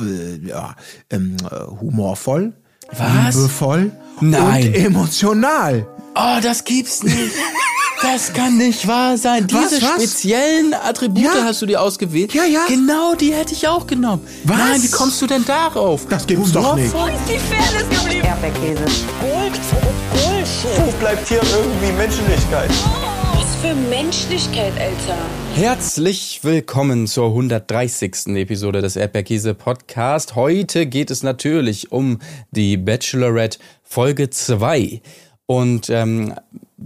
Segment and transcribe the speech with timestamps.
[0.00, 0.74] äh, ja,
[1.10, 2.52] ähm, äh, humorvoll,
[2.96, 3.34] Was?
[3.36, 4.68] liebevoll Nein.
[4.68, 5.86] und emotional.
[6.16, 7.32] Oh, das gibt's nicht.
[8.02, 9.46] Das kann nicht wahr sein.
[9.50, 9.92] Was, Diese was?
[9.94, 11.44] speziellen Attribute Ja.
[11.44, 12.34] hast du dir ausgewählt.
[12.34, 12.66] Ja, ja.
[12.68, 14.26] Genau, die hätte ich auch genommen.
[14.44, 14.58] Was?
[14.58, 16.06] Nein, wie kommst du denn darauf?
[16.08, 16.92] Das gibt's doch nicht.
[16.92, 18.26] Wo ist die Fairness geblieben?
[18.26, 18.84] Erdbeerkäse.
[19.20, 19.60] Gold,
[20.12, 20.86] Bullshit.
[20.86, 22.70] Wo bleibt hier irgendwie Menschlichkeit?
[23.64, 25.16] Für Menschlichkeit, Alter.
[25.54, 28.36] Herzlich willkommen zur 130.
[28.36, 30.34] Episode des Erdbeerkäse Podcast.
[30.34, 32.18] Heute geht es natürlich um
[32.50, 35.00] die Bachelorette Folge 2.
[35.46, 36.34] Und ähm,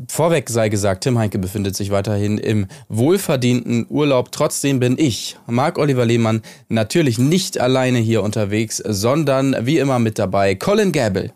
[0.07, 4.31] vorweg sei gesagt, Tim Heinke befindet sich weiterhin im wohlverdienten Urlaub.
[4.31, 10.55] Trotzdem bin ich, Marc-Oliver Lehmann, natürlich nicht alleine hier unterwegs, sondern wie immer mit dabei
[10.55, 11.33] Colin Gable.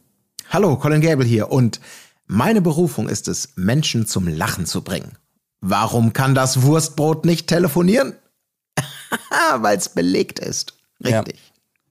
[0.50, 1.80] Hallo, Colin Gable hier und
[2.28, 5.16] meine Berufung ist es, Menschen zum Lachen zu bringen.
[5.62, 8.14] Warum kann das Wurstbrot nicht telefonieren?
[9.56, 10.74] Weil es belegt ist.
[11.02, 11.38] Richtig.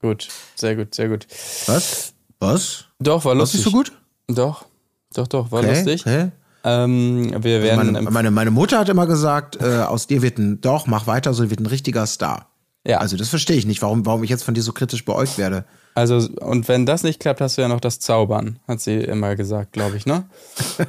[0.02, 1.26] Gut, sehr gut, sehr gut.
[1.68, 2.14] Was?
[2.40, 2.86] Was?
[3.00, 3.60] Doch, war Was lustig.
[3.60, 3.92] ist so gut?
[4.28, 4.66] Doch,
[5.14, 6.02] doch, doch, war Okay, lustig.
[6.02, 6.32] okay.
[6.64, 10.60] Ähm, wir werden Meine, meine, meine Mutter hat immer gesagt, äh, aus dir wird ein,
[10.62, 12.48] doch, mach weiter, so wird ein richtiger Star.
[12.86, 12.98] Ja.
[13.00, 15.66] Also das verstehe ich nicht, warum, warum ich jetzt von dir so kritisch beäugt werde.
[15.94, 19.36] Also, und wenn das nicht klappt, hast du ja noch das Zaubern, hat sie immer
[19.36, 20.24] gesagt, glaube ich, ne?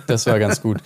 [0.07, 0.79] Das war ganz gut.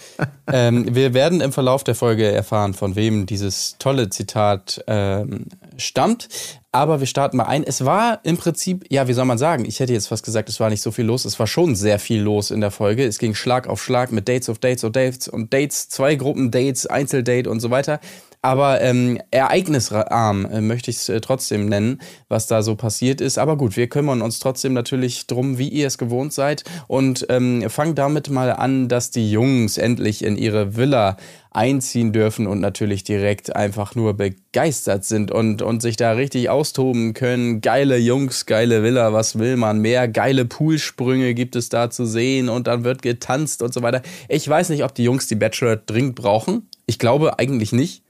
[0.53, 6.28] ähm, wir werden im Verlauf der Folge erfahren, von wem dieses tolle Zitat ähm, stammt.
[6.72, 7.64] Aber wir starten mal ein.
[7.64, 9.64] Es war im Prinzip, ja, wie soll man sagen?
[9.64, 11.25] Ich hätte jetzt fast gesagt, es war nicht so viel los.
[11.25, 13.06] Es war schon sehr viel los in der Folge.
[13.06, 16.50] Es ging Schlag auf Schlag mit Dates auf Dates auf Dates und Dates, zwei Gruppen
[16.50, 18.00] Dates, Einzeldate und so weiter.
[18.47, 23.39] Aber ähm, ereignisarm äh, möchte ich es äh, trotzdem nennen, was da so passiert ist.
[23.39, 26.63] Aber gut, wir kümmern uns trotzdem natürlich drum, wie ihr es gewohnt seid.
[26.87, 31.17] Und ähm, fangen damit mal an, dass die Jungs endlich in ihre Villa
[31.51, 37.15] einziehen dürfen und natürlich direkt einfach nur begeistert sind und, und sich da richtig austoben
[37.15, 37.61] können.
[37.61, 40.07] Geile Jungs, geile Villa, was will man mehr?
[40.07, 44.03] Geile Poolsprünge gibt es da zu sehen und dann wird getanzt und so weiter.
[44.29, 46.71] Ich weiß nicht, ob die Jungs die Bachelor dringend brauchen.
[46.87, 48.06] Ich glaube eigentlich nicht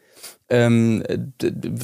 [0.49, 1.03] ähm,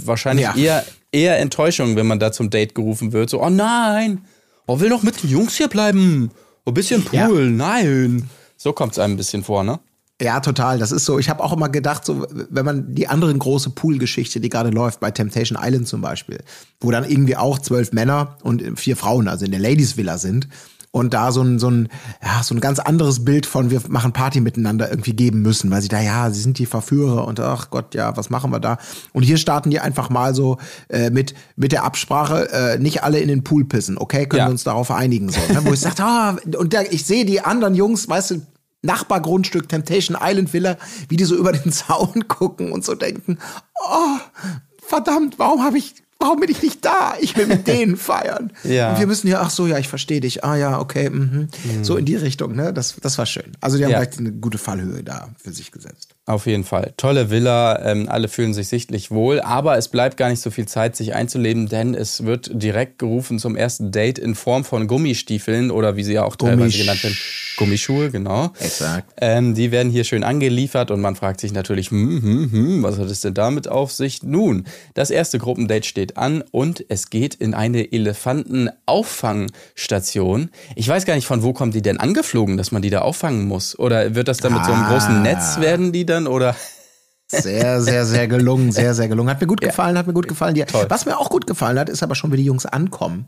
[0.05, 0.55] wahrscheinlich Ja.
[0.57, 3.31] eher, eher Enttäuschung, wenn man da zum Date gerufen wird.
[3.31, 4.25] So, oh nein,
[4.67, 6.31] oh, will doch mit den Jungs hier bleiben.
[6.65, 7.27] Oh, bisschen Ja.
[7.27, 8.29] Pool, nein.
[8.57, 9.81] So kommt es einem ein bisschen vor, ne?
[10.21, 10.79] Ja, total.
[10.79, 11.19] Das ist so.
[11.19, 15.01] Ich habe auch immer gedacht, so, wenn man die andere große Pool-Geschichte, die gerade läuft,
[15.01, 16.39] bei Temptation Island zum Beispiel,
[16.81, 20.47] wo dann irgendwie auch zwölf Männer und vier Frauen, also in der Ladies Villa sind
[20.93, 21.89] und da so ein, so ein,
[22.23, 25.81] ja, so ein ganz anderes Bild von wir machen Party miteinander irgendwie geben müssen, weil
[25.83, 28.77] sie da, ja, sie sind die Verführer und ach Gott, ja, was machen wir da?
[29.13, 30.59] Und hier starten die einfach mal so
[30.89, 34.27] äh, mit, mit der Absprache, äh, nicht alle in den Pool pissen, okay?
[34.27, 34.47] Können Ja.
[34.47, 35.65] wir uns darauf einigen, so, ne?
[35.65, 38.43] Wo ich sage, ah, und der, ich sehe die anderen Jungs, weißt du,
[38.83, 40.77] Nachbargrundstück Temptation Island Villa,
[41.09, 43.39] wie die so über den Zaun gucken und so denken,
[43.89, 44.19] oh,
[44.79, 47.15] verdammt, warum habe ich, warum bin ich nicht da?
[47.21, 48.53] Ich will mit denen feiern.
[48.65, 48.93] Ja.
[48.93, 50.45] Und wir müssen ja, ach so, ja, ich verstehe dich.
[50.45, 51.49] Ah ja, okay, mhm.
[51.83, 52.73] so in die Richtung, ne?
[52.73, 53.53] Das, das war schön.
[53.61, 53.99] Also die haben Ja.
[53.99, 56.12] vielleicht eine gute Fallhöhe da für sich gesetzt.
[56.25, 56.95] Auf jeden Fall.
[56.97, 60.67] Tolle Villa, ähm, alle fühlen sich sichtlich wohl, aber es bleibt gar nicht so viel
[60.67, 65.73] Zeit, sich einzuleben, denn es wird direkt gerufen zum ersten Date in Form von Gummistiefeln
[65.73, 67.17] oder wie sie ja auch teilweise genannt werden,
[67.57, 68.53] Gummischuhe, genau.
[68.61, 69.13] Exakt.
[69.21, 72.99] Ähm, die werden hier schön angeliefert und man fragt sich natürlich, hm, hm, hm, was
[72.99, 74.23] hat es denn damit auf sich?
[74.23, 80.51] Nun, das erste Gruppendate steht an und es geht in eine Elefantenauffangstation.
[80.77, 83.47] Ich weiß gar nicht, von wo kommen die denn angeflogen, dass man die da auffangen
[83.47, 83.79] muss?
[83.79, 84.93] Oder wird das dann mit so einem Ah.
[84.93, 86.27] großen Netz werden die dann?
[86.27, 86.55] Oder
[87.41, 89.31] Sehr, sehr, sehr gelungen, sehr, sehr gelungen.
[89.31, 90.55] Hat mir gut gefallen, hat mir gut gefallen.
[90.55, 93.27] Die, was mir auch gut gefallen hat, ist aber schon, wie die Jungs ankommen.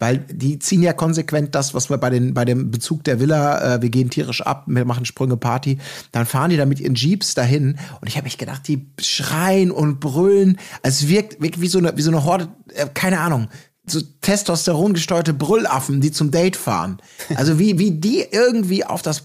[0.00, 3.76] Weil die ziehen ja konsequent das, was wir bei, den, bei dem Bezug der Villa,
[3.76, 5.78] äh, wir gehen tierisch ab, wir machen Sprünge Party,
[6.10, 9.70] dann fahren die da mit ihren Jeeps dahin und ich habe mich gedacht, die schreien
[9.70, 10.58] und brüllen.
[10.82, 13.46] Also es wirkt, wirkt wie, so eine, wie so eine Horde, äh, keine Ahnung,
[13.86, 16.98] so Testosteron gesteuerte Brüllaffen, die zum Date fahren.
[17.36, 19.20] Also wie, wie die irgendwie auf das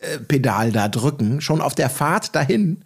[0.00, 2.84] Partypedal da drücken, schon auf der Fahrt dahin.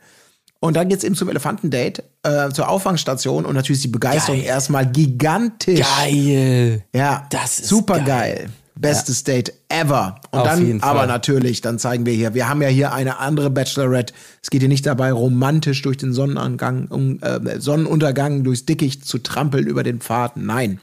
[0.61, 4.47] Und dann geht's eben zum Elefantendate, äh, zur Auffangstation und natürlich ist die Begeisterung Geil.
[4.49, 5.81] erstmal gigantisch.
[5.81, 6.84] Geil.
[6.95, 8.06] Ja, Das ist super geil.
[8.06, 8.50] geil.
[8.75, 10.20] Bestes Date ever.
[10.31, 10.91] Und Auf dann, jeden Fall.
[10.91, 14.15] aber natürlich, dann zeigen wir hier, wir haben ja hier eine andere Bachelorette.
[14.41, 19.19] Es geht hier nicht dabei, romantisch durch den Sonnenangang, um, äh, Sonnenuntergang durchs Dickicht zu
[19.19, 20.37] trampeln über den Pfad.
[20.37, 20.81] Nein.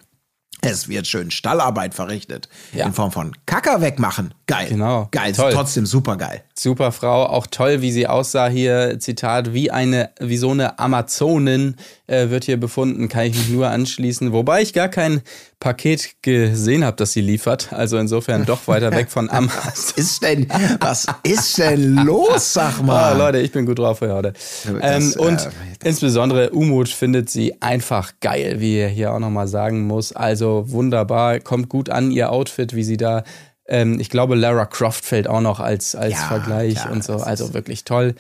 [0.62, 2.50] Es wird schön Stallarbeit verrichtet.
[2.74, 2.86] Ja.
[2.86, 4.34] In Form von Kacker wegmachen.
[4.50, 4.68] Geil.
[4.69, 5.07] Genau.
[5.12, 5.31] Geil.
[5.34, 5.54] Toll.
[5.54, 6.42] Trotzdem super geil.
[6.57, 8.98] Super Frau, auch toll, wie sie aussah hier.
[9.00, 11.75] Zitat, wie eine, wie so eine Amazonin
[12.07, 14.34] äh, wird hier befunden, kann ich mich nur anschließen.
[14.34, 15.22] Wobei ich gar kein
[15.60, 17.72] Paket gesehen habe, das sie liefert.
[17.74, 19.62] Also insofern doch weiter weg von Amazon.
[19.66, 20.48] Was ist denn,
[20.80, 23.16] was ist denn los, sag Oh, mal?
[23.18, 24.34] Leute, ich bin gut drauf für heute.
[24.68, 25.50] Ähm, Das, und äh,
[25.84, 30.12] insbesondere Umut findet sie einfach geil, wie er hier auch nochmal sagen muss.
[30.12, 33.24] Also wunderbar, kommt gut an, ihr Outfit, wie sie da.
[33.69, 37.13] Ähm, ich glaube, Lara Croft fällt auch noch als, als Ja, Vergleich klar, und so.
[37.18, 38.16] Also wirklich toll.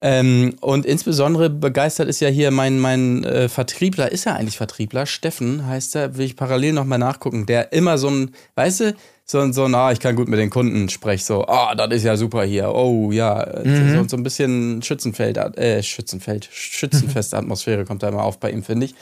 [0.00, 5.06] Ähm, und insbesondere begeistert ist ja hier mein, mein äh, Vertriebler, ist er eigentlich Vertriebler?
[5.06, 8.94] Steffen heißt er, will ich parallel nochmal nachgucken, der immer so ein, weißt du,
[9.24, 11.90] so ein, so ein, ah, ich kann gut mit den Kunden sprechen, so, ah, das
[11.94, 13.94] ist ja super hier, oh ja, Mhm.
[13.96, 18.62] so, so ein bisschen Schützenfeld, äh, Schützenfeld, schützenfeste Atmosphäre kommt da immer auf bei ihm,
[18.62, 18.94] finde ich.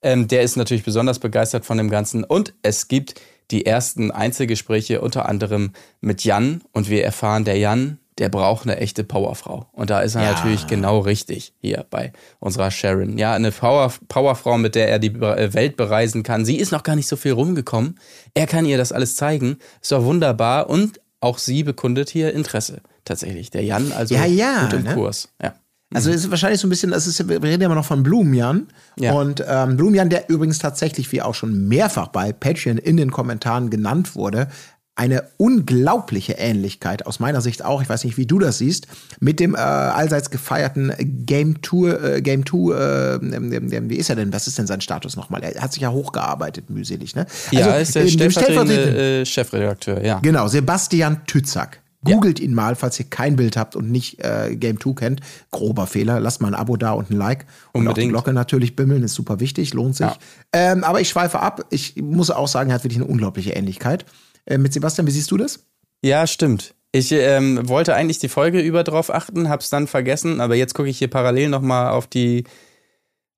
[0.00, 3.20] Ähm, der ist natürlich besonders begeistert von dem Ganzen und es gibt
[3.50, 8.78] die ersten Einzelgespräche unter anderem mit Jan und wir erfahren, der Jan, der braucht eine
[8.78, 9.66] echte Powerfrau.
[9.72, 10.32] Und da ist er Ja.
[10.32, 13.18] natürlich genau richtig hier bei unserer Sharon.
[13.18, 16.44] Ja, eine Power, Powerfrau, mit der er die Be- Welt bereisen kann.
[16.46, 18.00] Sie ist noch gar nicht so viel rumgekommen.
[18.34, 19.58] Er kann ihr das alles zeigen.
[19.82, 20.70] Ist doch wunderbar.
[20.70, 22.80] Und auch sie bekundet hier Interesse.
[23.04, 23.50] Tatsächlich.
[23.50, 24.94] Der Jan, also Ja, ja, gut im ne?
[24.94, 25.28] Kurs.
[25.42, 25.54] Ja.
[25.94, 28.02] Also es ist wahrscheinlich so ein bisschen, das ist, wir reden ja immer noch von
[28.02, 28.66] Blumenjan.
[28.98, 29.12] Ja.
[29.12, 33.70] Und ähm, Blumenjan, der übrigens tatsächlich, wie auch schon mehrfach bei Patreon in den Kommentaren
[33.70, 34.48] genannt wurde,
[34.96, 38.86] eine unglaubliche Ähnlichkeit, aus meiner Sicht auch, ich weiß nicht, wie du das siehst,
[39.20, 44.32] mit dem äh, allseits gefeierten Game Tour, äh, Game 2, äh, wie ist er denn,
[44.32, 45.42] was ist denn sein Status nochmal?
[45.44, 47.26] Er hat sich ja hochgearbeitet, mühselig, ne?
[47.50, 50.18] Ja, er ist der dem stellvertretende äh, Chefredakteur, ja.
[50.20, 51.82] Genau, Sebastian Tützak.
[52.14, 55.20] Googelt ihn mal, falls ihr kein Bild habt und nicht äh, Game 2 kennt.
[55.50, 56.20] Grober Fehler.
[56.20, 57.46] Lasst mal ein Abo da und ein Like.
[57.72, 58.12] Und auch die Unbedingt.
[58.12, 60.06] Glocke natürlich bimmeln, ist super wichtig, lohnt sich.
[60.06, 60.16] Ja.
[60.52, 61.64] Ähm, aber ich schweife ab.
[61.70, 64.04] Ich muss auch sagen, er hat wirklich eine unglaubliche Ähnlichkeit.
[64.44, 65.60] Äh, mit Sebastian, wie siehst du das?
[66.02, 66.74] Ja, stimmt.
[66.92, 70.88] Ich ähm, wollte eigentlich die Folge über drauf achten, hab's dann vergessen, aber jetzt gucke
[70.88, 72.44] ich hier parallel nochmal auf die,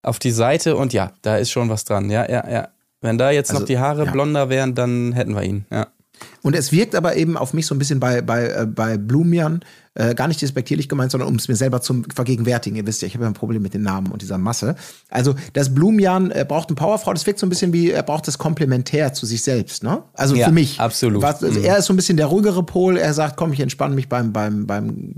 [0.03, 2.09] auf die Seite und ja, da ist schon was dran.
[2.11, 2.69] Ja, ja, ja.
[3.01, 4.11] Wenn da jetzt Also, noch die Haare ja.
[4.13, 5.67] blonder wären, dann hätten wir ihn.
[5.73, 5.89] Ja.
[6.43, 9.61] Und es wirkt aber eben auf mich so ein bisschen bei, bei, äh, bei Blumian,
[9.95, 12.77] äh, gar nicht despektierlich gemeint, sondern um es mir selber zu vergegenwärtigen.
[12.77, 14.77] Ihr wisst ja, ich habe ja ein Problem mit den Namen und dieser Masse.
[15.11, 18.29] Also, das Blumian äh, braucht eine Powerfrau, das wirkt so ein bisschen wie, er braucht
[18.29, 20.05] das komplementär zu sich selbst, ne?
[20.15, 20.79] Also Ja, für mich.
[20.79, 21.23] absolut.
[21.23, 21.65] Was, also Mhm.
[21.65, 24.33] Er ist so ein bisschen der ruhigere Pol, er sagt, komm, ich entspanne mich beim,
[24.33, 25.15] beim, beim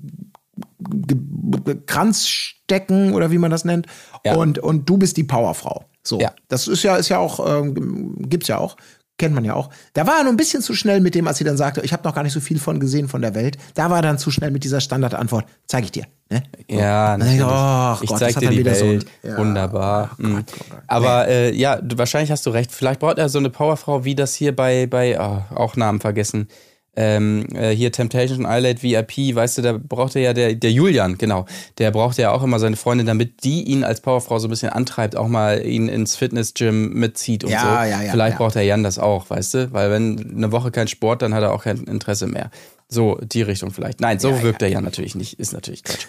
[1.86, 3.86] Kranzstecken oder wie man das nennt.
[4.24, 4.34] Ja.
[4.36, 5.84] Und, und du bist die Powerfrau.
[6.02, 6.20] So.
[6.20, 6.32] Ja.
[6.48, 8.76] Das ist ja, ist ja auch, ähm, gibt's ja auch.
[9.20, 9.68] Kennt man ja auch.
[9.92, 11.92] Da war er nur ein bisschen zu schnell mit dem, als sie dann sagte, ich
[11.92, 13.58] habe noch gar nicht so viel von gesehen von der Welt.
[13.74, 16.04] Da war er dann zu schnell mit dieser Standardantwort, zeige ich dir.
[16.30, 16.42] Ne?
[16.68, 19.04] Ja, denk ich, ach ich Gott, zeig dir die wieder so Welt.
[19.22, 19.36] ein- Ja.
[19.36, 20.10] Wunderbar.
[20.18, 20.78] Oh Gott, oh Gott.
[20.86, 22.72] Aber äh, ja, wahrscheinlich hast du recht.
[22.72, 26.48] Vielleicht braucht er so eine Powerfrau, wie das hier bei, bei oh, auch Namen vergessen.
[26.96, 31.16] Ähm, äh, hier Temptation Island VIP, weißt du, da braucht er ja der, der Julian,
[31.18, 31.46] genau.
[31.78, 34.70] Der braucht ja auch immer seine Freundin, damit die ihn als Powerfrau so ein bisschen
[34.70, 37.90] antreibt, auch mal ihn ins Fitnessgym mitzieht und Ja, so.
[37.90, 38.38] ja, ja, Vielleicht ja.
[38.38, 39.72] braucht der Jan das auch, weißt du?
[39.72, 42.50] Weil wenn eine Woche kein Sport, dann hat er auch kein Interesse mehr.
[42.88, 44.00] So, die Richtung vielleicht.
[44.00, 45.38] Nein, so Ja, wirkt der Jan natürlich nicht.
[45.38, 46.06] Ist natürlich Quatsch.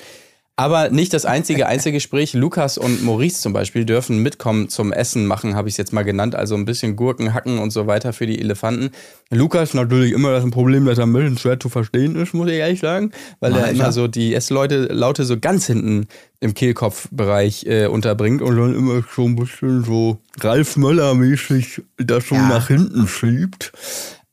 [0.61, 2.33] Aber nicht das einzige Einzelgespräch.
[2.33, 6.03] Lukas und Maurice zum Beispiel dürfen mitkommen zum Essen machen, habe ich es jetzt mal
[6.03, 6.35] genannt.
[6.35, 8.91] Also ein bisschen Gurken, Hacken und so weiter für die Elefanten.
[9.31, 12.57] Lukas natürlich immer das Problem, dass er ein bisschen schwer zu verstehen ist, muss ich
[12.57, 13.11] ehrlich sagen.
[13.39, 13.91] Weil er Ja, immer ja.
[13.91, 16.05] so die Essleute Laute so ganz hinten
[16.41, 22.35] im Kehlkopfbereich äh, unterbringt und dann immer so ein bisschen so Ralf Möller-mäßig das so
[22.35, 22.47] Ja.
[22.47, 23.71] nach hinten schiebt.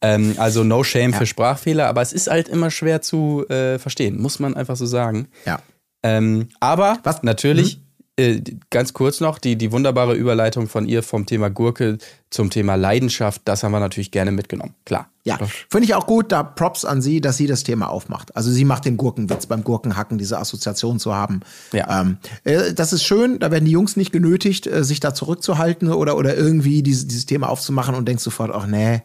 [0.03, 4.21] Ähm, also no shame für Sprachfehler, aber es ist halt immer schwer zu äh, verstehen,
[4.21, 5.29] muss man einfach so sagen.
[5.47, 5.59] Ja.
[6.03, 7.81] Ähm, aber Was- natürlich,
[8.17, 8.41] äh,
[8.71, 11.99] ganz kurz noch, die, die wunderbare Überleitung von ihr vom Thema Gurke
[12.31, 14.75] zum Thema Leidenschaft, das haben wir natürlich gerne mitgenommen.
[14.85, 15.11] Klar.
[15.25, 15.39] Ja,
[15.69, 18.35] finde ich auch gut, da Props an sie, dass sie das Thema aufmacht.
[18.35, 21.41] Also sie macht den Gurkenwitz beim Gurkenhacken, diese Assoziation zu haben.
[21.73, 22.01] Ja.
[22.01, 25.93] Ähm, äh, das ist schön, da werden die Jungs nicht genötigt, äh, sich da zurückzuhalten
[25.93, 29.03] oder, oder irgendwie dieses, dieses Thema aufzumachen und denkst sofort, ach nee,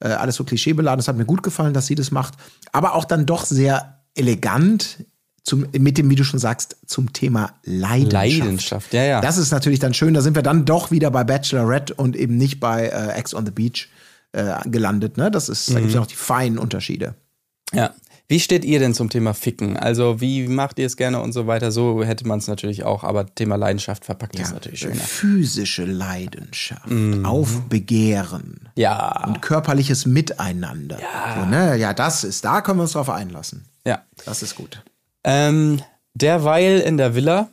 [0.00, 0.98] äh, alles so klischeebeladen.
[0.98, 2.34] Das hat mir gut gefallen, dass sie das macht.
[2.72, 5.04] Aber auch dann doch sehr elegant
[5.46, 8.12] zum, mit dem, wie du schon sagst, zum Thema Leidenschaft.
[8.12, 9.20] Leidenschaft, ja, ja.
[9.20, 10.12] Das ist natürlich dann schön.
[10.12, 13.46] Da sind wir dann doch wieder bei Bachelorette und eben nicht bei äh, Ex on
[13.46, 13.88] the Beach
[14.32, 15.16] äh, gelandet.
[15.16, 15.30] Ne?
[15.30, 15.76] Das ist, da Mhm.
[15.78, 17.14] gibt es ja noch die feinen Unterschiede.
[17.72, 17.94] Ja.
[18.28, 19.76] Wie steht ihr denn zum Thema Ficken?
[19.76, 21.70] Also, wie macht ihr es gerne und so weiter?
[21.70, 24.96] So hätte man es natürlich auch, aber Thema Leidenschaft verpackt ist natürlich schöner.
[24.96, 27.24] Physische Leidenschaft, Mhm.
[27.24, 29.24] Aufbegehren Ja.
[29.28, 30.98] und körperliches Miteinander.
[31.00, 31.36] Ja.
[31.40, 31.76] So, ne?
[31.76, 33.64] ja, das ist, da können wir uns drauf einlassen.
[33.86, 34.02] Ja.
[34.24, 34.82] Das ist gut.
[35.26, 35.82] Ähm,
[36.14, 37.50] derweil in der Villa.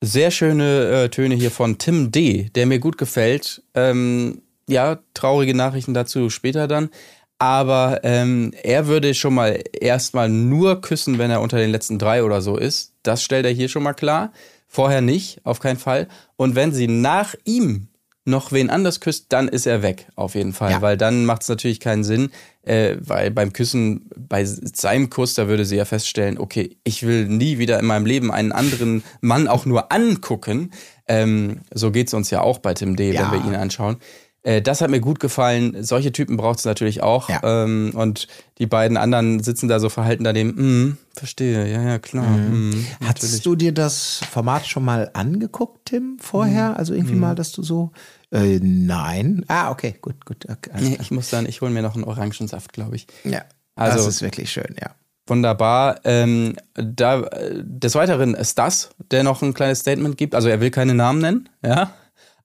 [0.00, 3.62] Sehr schöne äh, Töne hier von Tim D., der mir gut gefällt.
[3.74, 6.90] Ähm, ja, traurige Nachrichten dazu später dann.
[7.38, 12.22] Aber ähm, er würde schon mal erstmal nur küssen, wenn er unter den letzten drei
[12.22, 12.94] oder so ist.
[13.02, 14.32] Das stellt er hier schon mal klar.
[14.68, 16.06] Vorher nicht, auf keinen Fall.
[16.36, 17.88] Und wenn sie nach ihm
[18.24, 20.70] noch wen anders küsst, dann ist er weg, auf jeden Fall.
[20.70, 20.82] Ja.
[20.82, 22.30] Weil dann macht es natürlich keinen Sinn,
[22.62, 27.26] äh, weil beim Küssen, bei seinem Kuss, da würde sie ja feststellen, okay, ich will
[27.26, 30.70] nie wieder in meinem Leben einen anderen Mann auch nur angucken.
[31.08, 33.30] Ähm, so geht's uns ja auch bei Tim D., Ja.
[33.32, 33.96] wenn wir ihn anschauen.
[34.44, 35.84] Äh, das hat mir gut gefallen.
[35.84, 37.28] Solche Typen braucht es natürlich auch.
[37.28, 37.40] Ja.
[37.44, 38.26] Ähm, und
[38.58, 40.50] die beiden anderen sitzen da so verhalten daneben.
[40.88, 42.26] Mm, verstehe, ja, ja, klar.
[42.26, 46.70] Mm, Hattest du dir das Format schon mal angeguckt, Tim, vorher?
[46.70, 46.76] Mhm.
[46.76, 47.92] Also irgendwie mal, dass du so.
[48.32, 49.44] Äh, nein.
[49.48, 50.46] Ah, okay, gut, gut.
[50.48, 53.06] Okay, Nee, ich muss dann, ich hole mir noch einen Orangensaft, glaube ich.
[53.24, 53.42] Ja.
[53.76, 54.90] Also- das ist wirklich schön, ja.
[55.28, 56.00] Wunderbar.
[56.02, 57.22] Ähm, da,
[57.62, 60.34] des Weiteren ist das, der noch ein kleines Statement gibt.
[60.34, 61.92] Also er will keine Namen nennen, ja.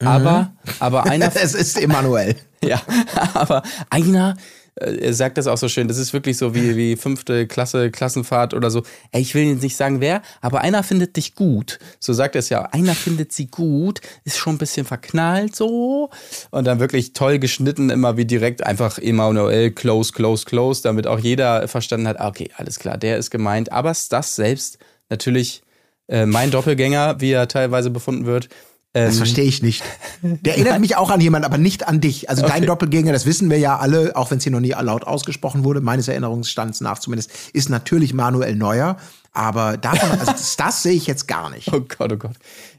[0.03, 2.35] Aber, aber einer Es ist Emanuel.
[2.63, 2.81] Ja,
[3.35, 3.61] aber
[3.91, 4.35] einer,
[4.73, 8.55] er sagt das auch so schön, das ist wirklich so wie, wie fünfte Klasse, Klassenfahrt
[8.55, 8.81] oder so.
[9.11, 11.77] Ey, ich will jetzt nicht sagen wer, aber einer findet dich gut.
[11.99, 12.63] So sagt er es ja.
[12.71, 16.09] Einer findet sie gut, ist schon ein bisschen verknallt so.
[16.49, 21.19] Und dann wirklich toll geschnitten, immer wie direkt einfach Emanuel, close, close, close, damit auch
[21.19, 23.71] jeder verstanden hat, ah, okay, alles klar, der ist gemeint.
[23.71, 25.61] Aber das selbst natürlich
[26.07, 28.49] äh, mein Doppelgänger, wie er teilweise befunden wird.
[28.97, 29.83] Ähm, Das verstehe ich nicht.
[30.21, 32.29] Der erinnert mich auch an jemanden, aber nicht an dich.
[32.29, 35.05] Also dein Doppelgänger, das wissen wir ja alle, auch wenn es hier noch nie laut
[35.05, 38.97] ausgesprochen wurde, meines Erinnerungsstands nach zumindest, ist natürlich Manuel Neuer.
[39.33, 41.71] Aber davon, also das, das sehe ich jetzt gar nicht.
[41.71, 42.31] Oh Gott, oh Gott.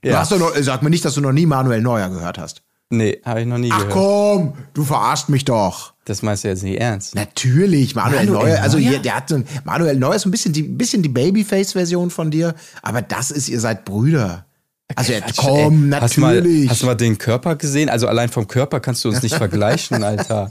[0.02, 2.38] Du Ja, hast doch noch, sag mir nicht, dass du noch nie Manuel Neuer gehört
[2.38, 2.62] hast.
[2.90, 3.92] nee, habe ich noch nie Ach gehört.
[3.92, 5.92] komm, du verarscht mich doch.
[6.04, 7.14] Das meinst du jetzt nicht ernst?
[7.14, 8.88] Natürlich, Manuel, Manuel Neuer, also Neuer?
[8.88, 11.10] hier, der hat so ein, Manuel Neuer ist so ein bisschen die, ein bisschen die
[11.10, 14.46] Babyface-Version von dir, aber das ist, ihr seid Brüder.
[14.94, 16.00] Also Quatsch, komm, ey.
[16.00, 16.70] Hast du mal, natürlich.
[16.70, 17.88] hast du mal den Körper gesehen?
[17.90, 20.50] Also allein vom Körper kannst du uns nicht vergleichen, Alter.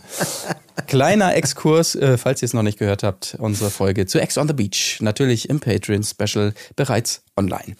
[0.86, 4.48] Kleiner Exkurs, äh, falls ihr es noch nicht gehört habt, unsere Folge zu Ex on
[4.48, 5.00] the Beach.
[5.02, 7.76] Natürlich im Patreon-Special bereits online.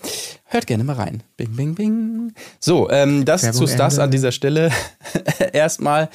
[0.46, 1.24] Hört gerne mal rein.
[1.38, 2.34] Bing, bing, bing.
[2.60, 4.04] So, ähm, das Werbung zu Stars Ende.
[4.04, 4.72] an dieser Stelle.
[5.54, 6.10] Erstmal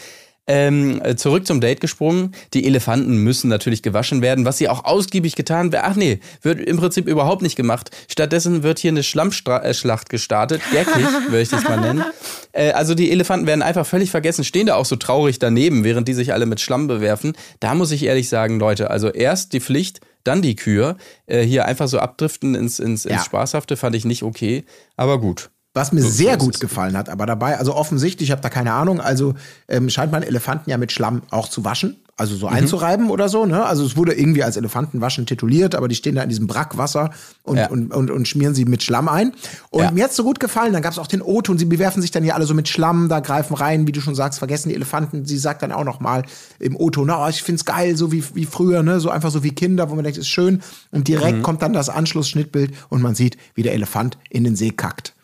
[0.46, 2.34] ähm, äh, zurück zum Date gesprungen.
[2.52, 5.82] Die Elefanten müssen natürlich gewaschen werden, was sie auch ausgiebig getan wird.
[5.84, 7.90] Ach nee, wird im Prinzip überhaupt nicht gemacht.
[8.08, 10.60] Stattdessen wird hier eine Schlammschlacht gestartet.
[10.72, 12.04] Gackig, würde ich das mal nennen.
[12.52, 16.08] Äh, also die Elefanten werden einfach völlig vergessen, stehen da auch so traurig daneben, während
[16.08, 17.34] die sich alle mit Schlamm bewerfen.
[17.60, 20.96] Da muss ich ehrlich sagen, Leute, also erst die Pflicht, dann die Kür.
[21.26, 23.24] Äh, hier einfach so abdriften ins, ins, ins Ja.
[23.24, 24.64] Spaßhafte fand ich nicht okay.
[24.96, 25.50] Aber gut.
[25.74, 28.74] Was mir So- sehr gut gefallen hat, aber dabei, also offensichtlich, ich habe da keine
[28.74, 29.34] Ahnung, also
[29.68, 32.40] ähm, scheint man Elefanten ja mit Schlamm auch zu waschen, also Mhm.
[32.40, 33.64] so einzureiben oder so, ne?
[33.64, 37.10] Also es wurde irgendwie als Elefantenwaschen tituliert, aber die stehen da in diesem Brackwasser
[37.42, 37.68] und, Ja.
[37.70, 39.32] und, und, und schmieren sie mit Schlamm ein.
[39.70, 39.90] Und Ja.
[39.92, 42.34] mir hat's so gut gefallen, dann gab's auch den O-Ton, sie bewerfen sich dann ja
[42.34, 45.38] alle so mit Schlamm, da greifen rein, wie du schon sagst, vergessen die Elefanten, sie
[45.38, 46.22] sagt dann auch noch mal
[46.58, 49.00] im O-Ton, na, oh, ich find's geil, so wie, wie früher, ne?
[49.00, 50.60] So einfach so wie Kinder, wo man denkt, ist schön.
[50.90, 51.42] Und direkt Mhm.
[51.42, 55.14] kommt dann das Anschlussschnittbild und man sieht, wie der Elefant in den See kackt.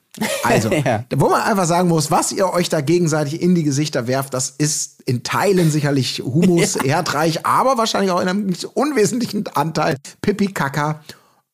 [0.43, 1.05] Also, Ja.
[1.17, 4.51] wo man einfach sagen muss, was ihr euch da gegenseitig in die Gesichter werft, das
[4.57, 10.49] ist in Teilen sicherlich Humus erdreich, aber wahrscheinlich auch in einem nicht unwesentlichen Anteil Pipi
[10.49, 11.01] Kaka.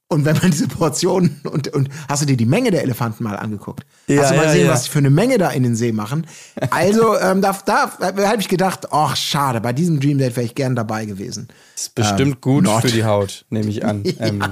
[0.08, 3.36] Und wenn man diese Portionen und, und hast du dir die Menge der Elefanten mal
[3.36, 3.86] angeguckt?
[4.06, 4.72] Ja, hast du mal ja, gesehen, ja.
[4.72, 6.26] was die für eine Menge da in den See machen?
[6.70, 10.54] Also, ähm, da, da habe ich gedacht, ach, schade, bei diesem Dream Date wäre ich
[10.54, 11.48] gern dabei gewesen.
[11.74, 12.82] Ist bestimmt Ähm, gut not.
[12.82, 14.04] für die Haut, nehme ich an.
[14.20, 14.42] Ähm,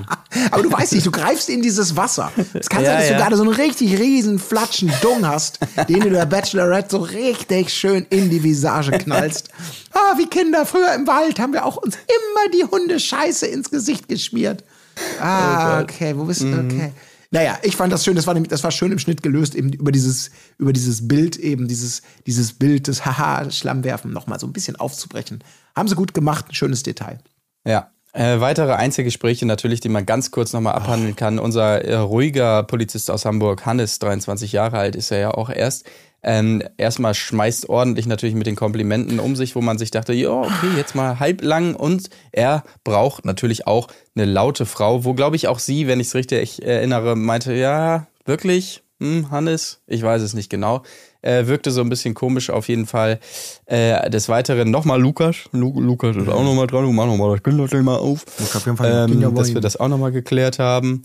[0.51, 2.33] Aber du weißt nicht, du greifst in dieses Wasser.
[2.55, 6.11] Es kann sein, dass du gerade so einen richtig riesen Flatschen Dung hast, den du
[6.11, 9.51] der Bachelorette so richtig schön in die Visage knallst.
[9.93, 14.09] Ah, wie Kinder früher im Wald haben wir auch uns immer die Hundescheiße ins Gesicht
[14.09, 14.65] geschmiert.
[15.21, 16.53] Ah, okay, wo bist du?
[16.53, 16.93] Okay.
[17.31, 19.73] Naja, ich fand das schön, das war, nämlich- das war schön im Schnitt gelöst, eben
[19.73, 24.53] über dieses, über dieses Bild, eben dieses, dieses Bild des Haha, Schlammwerfen nochmal so ein
[24.53, 25.43] bisschen aufzubrechen.
[25.75, 27.19] Haben sie gut gemacht, ein schönes Detail.
[27.67, 27.91] Ja.
[28.15, 31.39] Äh, weitere Einzelgespräche natürlich, die man ganz kurz nochmal abhandeln kann.
[31.39, 35.87] Unser äh, ruhiger Polizist aus Hamburg, Hannes, 23 Jahre alt, ist er ja auch erst.
[36.23, 40.31] Ähm, erstmal schmeißt ordentlich natürlich mit den Komplimenten um sich, wo man sich dachte, ja,
[40.31, 41.75] okay, jetzt mal halblang.
[41.75, 46.09] Und er braucht natürlich auch eine laute Frau, wo, glaube ich, auch sie, wenn ich
[46.09, 50.83] es richtig erinnere, meinte, ja, wirklich, hm, Hannes, ich weiß es nicht genau.
[51.23, 53.19] Äh, wirkte so ein bisschen komisch auf jeden Fall.
[53.67, 55.37] Äh, des Weiteren nochmal Lukas.
[55.53, 56.85] Lu Lukas ist auch nochmal dran.
[56.95, 58.25] Mach nochmal das Kinderstell mal auf.
[58.39, 61.03] Lukas auf jeden Fall Ähm, dass wir das auch nochmal geklärt haben.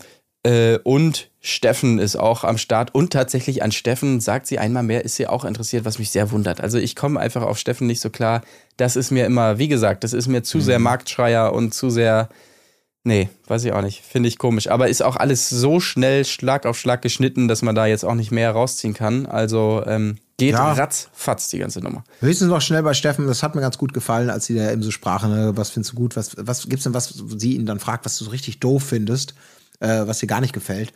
[0.48, 2.94] Äh, und Steffen ist auch am Start.
[2.94, 6.30] Und tatsächlich an Steffen, sagt sie einmal mehr, ist sie auch interessiert, was mich sehr
[6.30, 6.60] wundert.
[6.60, 8.42] Also ich komme einfach auf Steffen nicht so klar.
[8.76, 10.62] Das ist mir immer, wie gesagt, das ist mir zu Mhm.
[10.62, 12.28] sehr Marktschreier und zu sehr.
[13.04, 14.02] Nee, weiß ich auch nicht.
[14.04, 14.68] Finde ich komisch.
[14.68, 18.14] Aber ist auch alles so schnell Schlag auf Schlag geschnitten, dass man da jetzt auch
[18.14, 19.26] nicht mehr rausziehen kann.
[19.26, 20.72] Also, ähm, Geht Ja.
[20.72, 22.04] ratzfatz, die ganze Nummer.
[22.20, 24.84] Höchstens noch schnell bei Steffen, das hat mir ganz gut gefallen, als sie da eben
[24.84, 27.80] so sprachen, ne, was findest du gut, was, was gibt's denn was, sie ihn dann
[27.80, 29.34] fragt, was du so richtig doof findest,
[29.80, 30.92] äh, was dir gar nicht gefällt.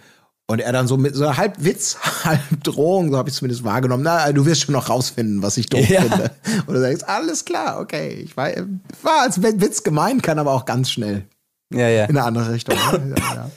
[0.48, 4.02] Und er dann so mit so halb Witz, halb Drohung, so habe ich zumindest wahrgenommen,
[4.02, 6.02] na, du wirst schon noch rausfinden, was ich doof Ja.
[6.02, 6.30] finde.
[6.66, 8.50] Und du sagst, alles klar, okay, ich war,
[9.02, 11.24] war als Witz gemeint, kann aber auch ganz schnell
[11.72, 12.04] Ja, ja.
[12.04, 12.74] in eine andere Richtung.
[12.76, 13.14] ne?
[13.18, 13.50] ja, ja.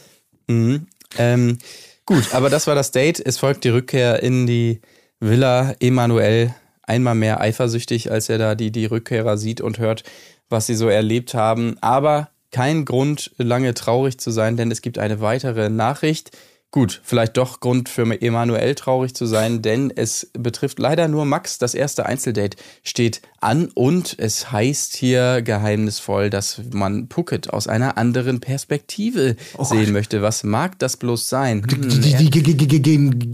[0.48, 0.88] Mhm.
[1.18, 1.58] Ähm,
[2.06, 3.20] gut, aber das war das Date.
[3.26, 4.80] Es folgt die Rückkehr in die
[5.20, 5.74] Villa.
[5.80, 6.54] Emanuel
[6.84, 10.04] einmal mehr eifersüchtig, als er da die, die Rückkehrer sieht und hört,
[10.50, 11.78] was sie so erlebt haben.
[11.82, 16.32] Aber kein Grund, lange traurig zu sein, denn es gibt eine weitere Nachricht.
[16.72, 21.58] Gut, vielleicht doch Grund für Emanuel traurig zu sein, denn es betrifft leider nur Max.
[21.58, 27.98] Das erste Einzeldate steht an und es heißt hier geheimnisvoll, dass man Puckett aus einer
[27.98, 30.22] anderen Perspektive sehen möchte.
[30.22, 31.62] Was mag das bloß sein?
[31.70, 31.90] Hm,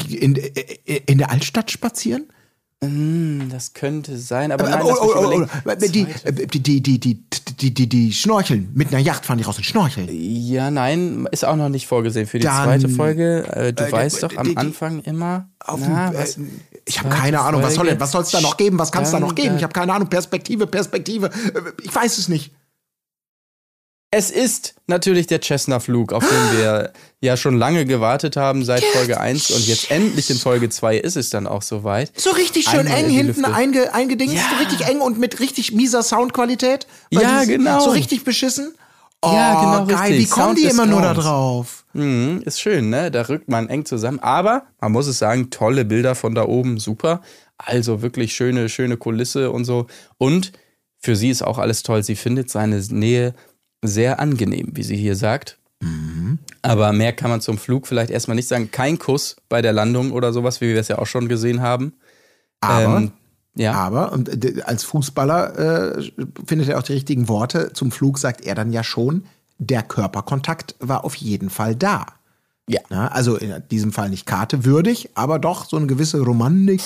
[0.10, 0.36] in,
[1.06, 2.26] in der Altstadt spazieren?
[2.84, 5.70] Hm, das könnte sein, aber äh, nein, oh, oh, oh, oh, oh.
[5.70, 6.04] Äh, die,
[6.60, 7.24] die, die, die,
[7.60, 8.72] die, die, die schnorcheln.
[8.74, 10.10] Mit einer Yacht fahren die raus und schnorcheln.
[10.12, 13.46] Ja, nein, ist auch noch nicht vorgesehen für die Dann, zweite Folge.
[13.54, 15.48] Äh, du äh, weißt doch am Anfang immer.
[15.68, 16.42] Na, was, äh,
[16.86, 17.58] ich habe keine Folge.
[17.58, 17.64] Ahnung,
[18.00, 18.80] was soll es da noch geben?
[18.80, 19.58] Was kann es da noch geben?
[19.58, 20.10] Ich habe keine Ahnung.
[20.10, 21.30] Perspektive, Perspektive.
[21.84, 22.52] Ich weiß es nicht.
[24.14, 26.92] Es ist natürlich der Cessna-Flug, auf den wir
[27.22, 31.16] ja schon lange gewartet haben seit Folge 1 und jetzt endlich in Folge 2 ist
[31.16, 32.12] es dann auch soweit.
[32.20, 34.44] So richtig schön Einmal eng hinten einge, eingedingst, Ja.
[34.52, 36.88] so richtig eng und mit richtig mieser Soundqualität.
[37.10, 37.80] Ja, genau.
[37.80, 38.74] So richtig beschissen.
[39.22, 40.10] Oh, Ja, genau, geil.
[40.12, 40.20] richtig.
[40.20, 41.86] Wie kommen Sound die immer nur da drauf?
[41.94, 43.12] Mhm, ist schön, ne?
[43.12, 44.20] Da rückt man eng zusammen.
[44.20, 47.22] Aber man muss es sagen, tolle Bilder von da oben, super.
[47.58, 49.86] Also wirklich schöne, schöne Kulisse und so.
[50.18, 50.52] Und
[50.98, 52.04] für sie ist auch alles toll.
[52.04, 53.36] Sie findet seine Nähe
[53.82, 55.58] sehr angenehm, wie sie hier sagt.
[56.62, 58.70] Aber mehr kann man zum Flug vielleicht erstmal nicht sagen.
[58.72, 61.94] Kein Kuss bei der Landung oder sowas, wie wir es ja auch schon gesehen haben.
[62.60, 63.12] Aber, Ähm,
[63.56, 63.74] ja.
[63.74, 66.12] aber und äh, als Fußballer äh,
[66.46, 67.74] findet er auch die richtigen Worte.
[67.74, 69.26] Zum Flug sagt er dann ja schon,
[69.58, 72.06] der Körperkontakt war auf jeden Fall da.
[72.70, 72.82] Ja.
[72.90, 76.82] Na, also in diesem Fall nicht Karte würdig, aber doch so eine gewisse Romantik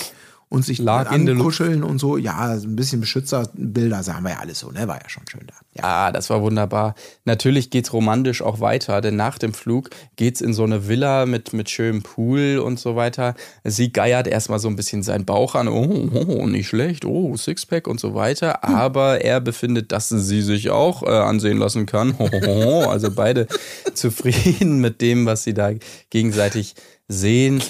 [0.48, 2.16] und sich Lag in ankuscheln und so.
[2.16, 4.86] Ja, ein bisschen Beschützerbilder sagen wir ja alles so, ne?
[4.86, 5.54] War ja schon schön da.
[5.74, 5.82] Ja.
[5.84, 6.94] Ah, das war wunderbar.
[7.24, 11.52] Natürlich geht's romantisch auch weiter, denn nach dem Flug geht's in so eine Villa mit,
[11.52, 13.34] mit schönem Pool und so weiter.
[13.64, 15.66] Sie geiert erstmal so ein bisschen seinen Bauch an.
[15.66, 17.04] Oh, oh nicht schlecht.
[17.04, 18.62] Oh, Sixpack und so weiter.
[18.62, 22.14] Aber er befindet, dass sie sich auch äh, ansehen lassen kann.
[22.18, 22.88] Oh, oh, oh.
[22.88, 23.48] Also beide
[23.94, 25.72] zufrieden mit dem, was sie da
[26.10, 26.76] gegenseitig
[27.08, 27.62] sehen.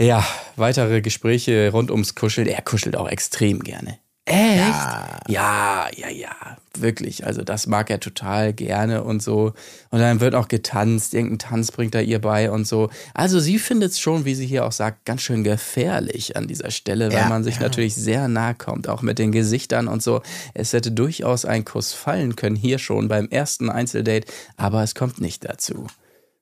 [0.00, 2.46] Ja, weitere Gespräche rund ums Kuscheln.
[2.46, 3.98] Er kuschelt auch extrem gerne.
[4.24, 4.88] Echt?
[5.28, 6.30] Ja, ja, ja,
[6.78, 7.26] wirklich.
[7.26, 9.52] Also das mag er total gerne und so.
[9.90, 12.88] Und dann wird auch getanzt, irgendein Tanz bringt er ihr bei und so.
[13.12, 16.70] Also sie findet es schon, wie sie hier auch sagt, ganz schön gefährlich an dieser
[16.70, 20.22] Stelle, weil Ja, man sich natürlich sehr nah kommt, auch mit den Gesichtern und so.
[20.54, 25.20] Es hätte durchaus ein Kuss fallen können, hier schon beim ersten Einzeldate, aber es kommt
[25.20, 25.88] nicht dazu.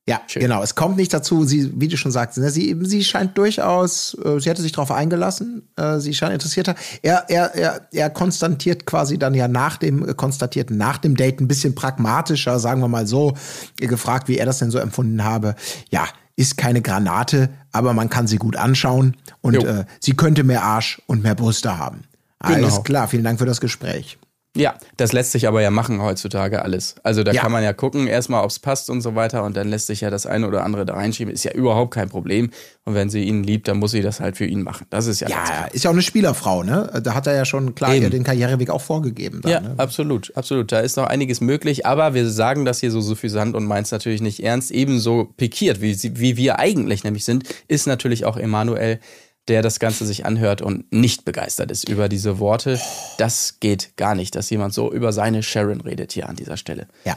[0.08, 0.62] Ja, genau.
[0.62, 4.40] Es kommt nicht dazu, sie, wie du schon sagst, ne, sie, sie scheint durchaus, äh,
[4.40, 6.74] sie hätte sich darauf eingelassen, äh, sie scheint interessierter.
[7.02, 11.40] Er, er, er, er konstatiert quasi dann ja nach dem, äh, konstatiert nach dem Date
[11.40, 13.34] ein bisschen pragmatischer, sagen wir mal so,
[13.76, 15.54] gefragt, wie er das denn so empfunden habe.
[15.90, 20.62] Ja, ist keine Granate, aber man kann sie gut anschauen und äh, sie könnte mehr
[20.62, 22.04] Arsch und mehr Brüste haben.
[22.38, 22.82] Alles Genau.
[22.82, 24.16] klar, vielen Dank für das Gespräch.
[24.58, 26.96] Ja, das lässt sich aber ja machen heutzutage alles.
[27.02, 27.42] Also da Ja.
[27.42, 30.00] kann man ja gucken, erstmal, ob es passt und so weiter und dann lässt sich
[30.00, 31.32] ja das eine oder andere da reinschieben.
[31.32, 32.50] Ist ja überhaupt kein Problem.
[32.84, 34.86] Und wenn sie ihn liebt, dann muss sie das halt für ihn machen.
[34.90, 36.90] Das ist ja, Ja, ist ja auch eine Spielerfrau, ne?
[37.04, 38.10] Da hat er ja schon klar Eben.
[38.10, 39.40] den Karriereweg auch vorgegeben.
[39.42, 39.74] Dann, Ja, ne?
[39.76, 40.72] absolut, absolut.
[40.72, 43.92] Da ist noch einiges möglich, aber wir sagen das hier so suffisant und meint es
[43.92, 44.70] natürlich nicht ernst.
[44.70, 48.98] Ebenso pikiert, wie, sie, wie wir eigentlich nämlich sind, ist natürlich auch Emanuel,
[49.48, 52.78] der das Ganze sich anhört und nicht begeistert ist über diese Worte.
[53.16, 56.86] Das geht gar nicht, dass jemand so über seine Sharon redet hier an dieser Stelle.
[57.04, 57.16] Ja.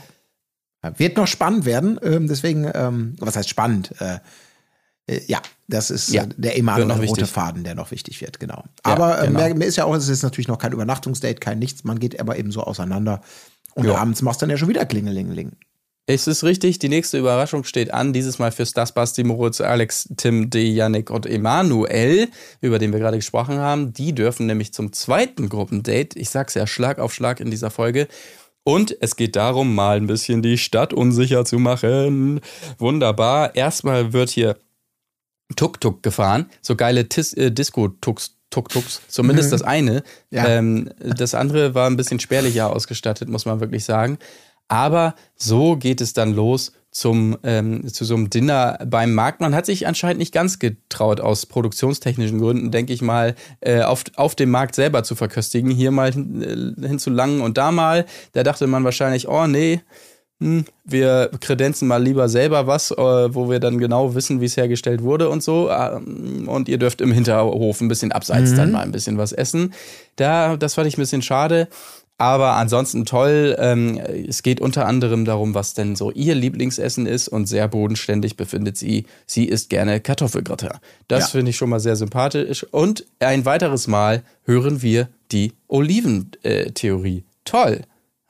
[0.98, 3.94] Wird noch spannend werden, ähm, deswegen, ähm, was heißt spannend?
[4.00, 4.18] Äh,
[5.08, 7.28] äh, ja, das ist Ja, äh, der Emanuel noch rote wichtig.
[7.30, 8.64] Faden, der noch wichtig wird, genau.
[8.86, 9.48] Ja, aber äh, genau.
[9.48, 12.20] mir, mir ist ja auch, es ist natürlich noch kein Übernachtungsdate, kein nichts, man geht
[12.20, 13.22] aber eben so auseinander.
[13.76, 13.96] Und Ja.
[13.96, 15.52] abends machst du dann ja schon wieder Klingelingeling.
[16.14, 18.12] Es ist richtig, die nächste Überraschung steht an.
[18.12, 22.28] Dieses Mal für Stas, Basti, Moritz, Alex, Tim, D, Yannick und Emanuel,
[22.60, 23.94] über den wir gerade gesprochen haben.
[23.94, 26.20] Die dürfen nämlich zum zweiten Gruppendate.
[26.20, 28.10] Ich sag's ja Schlag auf Schlag in dieser Folge.
[28.66, 32.42] Und es geht darum, mal ein bisschen die Stadt unsicher zu machen.
[32.78, 33.56] Wunderbar.
[33.56, 34.58] Erstmal wird hier
[35.56, 36.50] Tuk-Tuk gefahren.
[36.62, 38.36] So geile Tis äh, Disco-Tuks.
[38.50, 40.04] Tuk-Tuks, zumindest das eine.
[40.30, 40.46] Ja.
[40.46, 44.20] Ähm, das andere war ein bisschen spärlicher ausgestattet, muss man wirklich sagen.
[44.72, 49.42] Aber so geht es dann los zum, ähm, zu so einem Dinner beim Markt.
[49.42, 54.06] Man hat sich anscheinend nicht ganz getraut, aus produktionstechnischen Gründen, denke ich mal, äh, auf,
[54.16, 55.72] auf dem Markt selber zu verköstigen.
[55.72, 58.06] Hier mal hin, äh, hin zu langen und da mal.
[58.32, 59.82] Da dachte man wahrscheinlich, oh nee,
[60.40, 64.56] hm, wir kredenzen mal lieber selber was, äh, wo wir dann genau wissen, wie es
[64.56, 65.70] hergestellt wurde und so.
[65.70, 68.56] Ähm, und ihr dürft im Hinterhof ein bisschen abseits mhm.
[68.56, 69.74] dann mal ein bisschen was essen.
[70.16, 71.68] Da, das fand ich ein bisschen schade.
[72.22, 73.56] Aber ansonsten toll.
[73.58, 78.38] Ähm, es geht unter anderem darum, was denn so ihr Lieblingsessen ist und sehr bodenständig
[78.38, 79.08] befindet sie.
[79.26, 80.70] Sie isst gerne Kartoffelgratin.
[81.08, 81.28] Das ja.
[81.30, 82.64] finde ich schon mal sehr sympathisch.
[82.70, 87.24] Und ein weiteres Mal hören wir die Oliventheorie.
[87.44, 87.82] Toll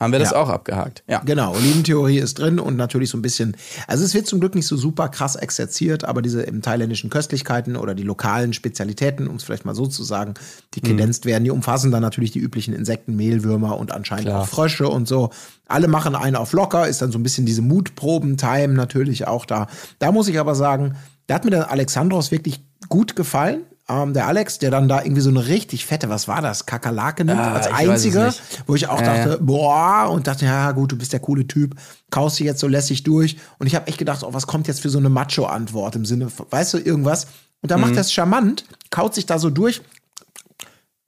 [0.02, 0.36] haben wir das ja.
[0.36, 1.02] auch abgehakt.
[1.08, 1.20] Ja.
[1.24, 4.66] Genau, Oliventheorie ist drin und natürlich so ein bisschen, also es wird zum Glück nicht
[4.66, 9.44] so super krass exerziert, aber diese im thailändischen Köstlichkeiten oder die lokalen Spezialitäten, um es
[9.44, 10.34] vielleicht mal so zu sagen,
[10.74, 10.86] die mhm.
[10.86, 11.30] kredenzt mhm.
[11.30, 14.42] werden, die umfassen dann natürlich die üblichen Insekten, Mehlwürmer und anscheinend Klar.
[14.42, 15.30] auch Frösche und so.
[15.68, 19.68] Alle machen einen auf locker, ist dann so ein bisschen diese Mutproben-Time natürlich auch da.
[19.98, 23.62] Da muss ich aber sagen, da hat mir der Alexandros wirklich gut gefallen
[23.92, 27.24] ähm, der Alex, der dann da irgendwie so eine richtig fette, was war das, Kakerlake
[27.24, 28.32] nimmt, ah, als einziger,
[28.66, 29.04] wo ich auch äh.
[29.04, 31.74] dachte, boah, und dachte, ja gut, du bist der coole Typ,
[32.10, 33.36] kaust dich jetzt so lässig durch.
[33.58, 36.28] Und ich habe echt gedacht, oh, was kommt jetzt für so eine Macho-Antwort im Sinne,
[36.50, 37.26] weißt du, irgendwas.
[37.60, 37.86] Und dann mhm.
[37.86, 39.82] macht er es charmant, kaut sich da so durch.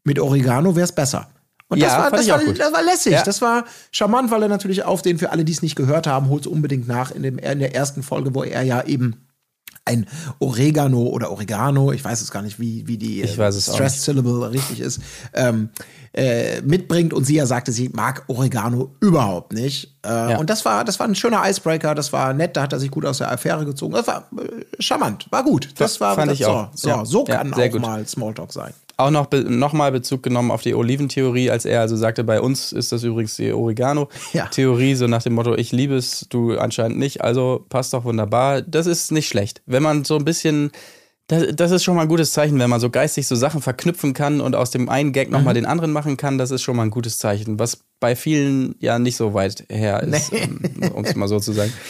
[0.05, 1.29] Mit Oregano wäre es besser.
[1.69, 3.13] Und das, ja, war, das, war, das war lässig.
[3.13, 3.23] Ja.
[3.23, 6.29] Das war charmant, weil er natürlich auf den, für alle, die es nicht gehört haben,
[6.29, 9.24] holt es unbedingt nach in, dem, in der ersten Folge, wo er ja eben
[9.85, 10.07] ein
[10.39, 15.01] Oregano oder Oregano, ich weiß es gar nicht, wie, wie die Stress Syllable richtig ist,
[15.35, 15.69] ähm,
[16.15, 17.13] äh, mitbringt.
[17.13, 19.95] Und sie ja sagte, sie mag Oregano überhaupt nicht.
[20.05, 20.39] Äh, ja.
[20.39, 22.91] Und das war, das war ein schöner Icebreaker, das war nett, da hat er sich
[22.91, 23.95] gut aus der Affäre gezogen.
[23.95, 25.69] Das war äh, charmant, war gut.
[25.77, 26.71] Das war fand das, ich auch.
[26.75, 27.05] So, ja.
[27.05, 27.81] so kann ja, auch gut.
[27.81, 32.25] mal Smalltalk sein auch noch nochmal Bezug genommen auf die Oliventheorie, als er also sagte,
[32.25, 34.97] bei uns ist das übrigens die Oregano-Theorie, ja.
[34.97, 38.63] so nach dem Motto, ich liebe es, du anscheinend nicht, also passt doch wunderbar.
[38.63, 39.63] Das ist nicht schlecht.
[39.67, 40.71] Wenn man so ein bisschen,
[41.27, 44.13] das, das ist schon mal ein gutes Zeichen, wenn man so geistig so Sachen verknüpfen
[44.13, 45.59] kann und aus dem einen Gag nochmal mhm.
[45.59, 48.99] den anderen machen kann, das ist schon mal ein gutes Zeichen, was bei vielen ja
[48.99, 50.89] nicht so weit her ist, nee.
[50.95, 51.73] um es mal so zu sagen.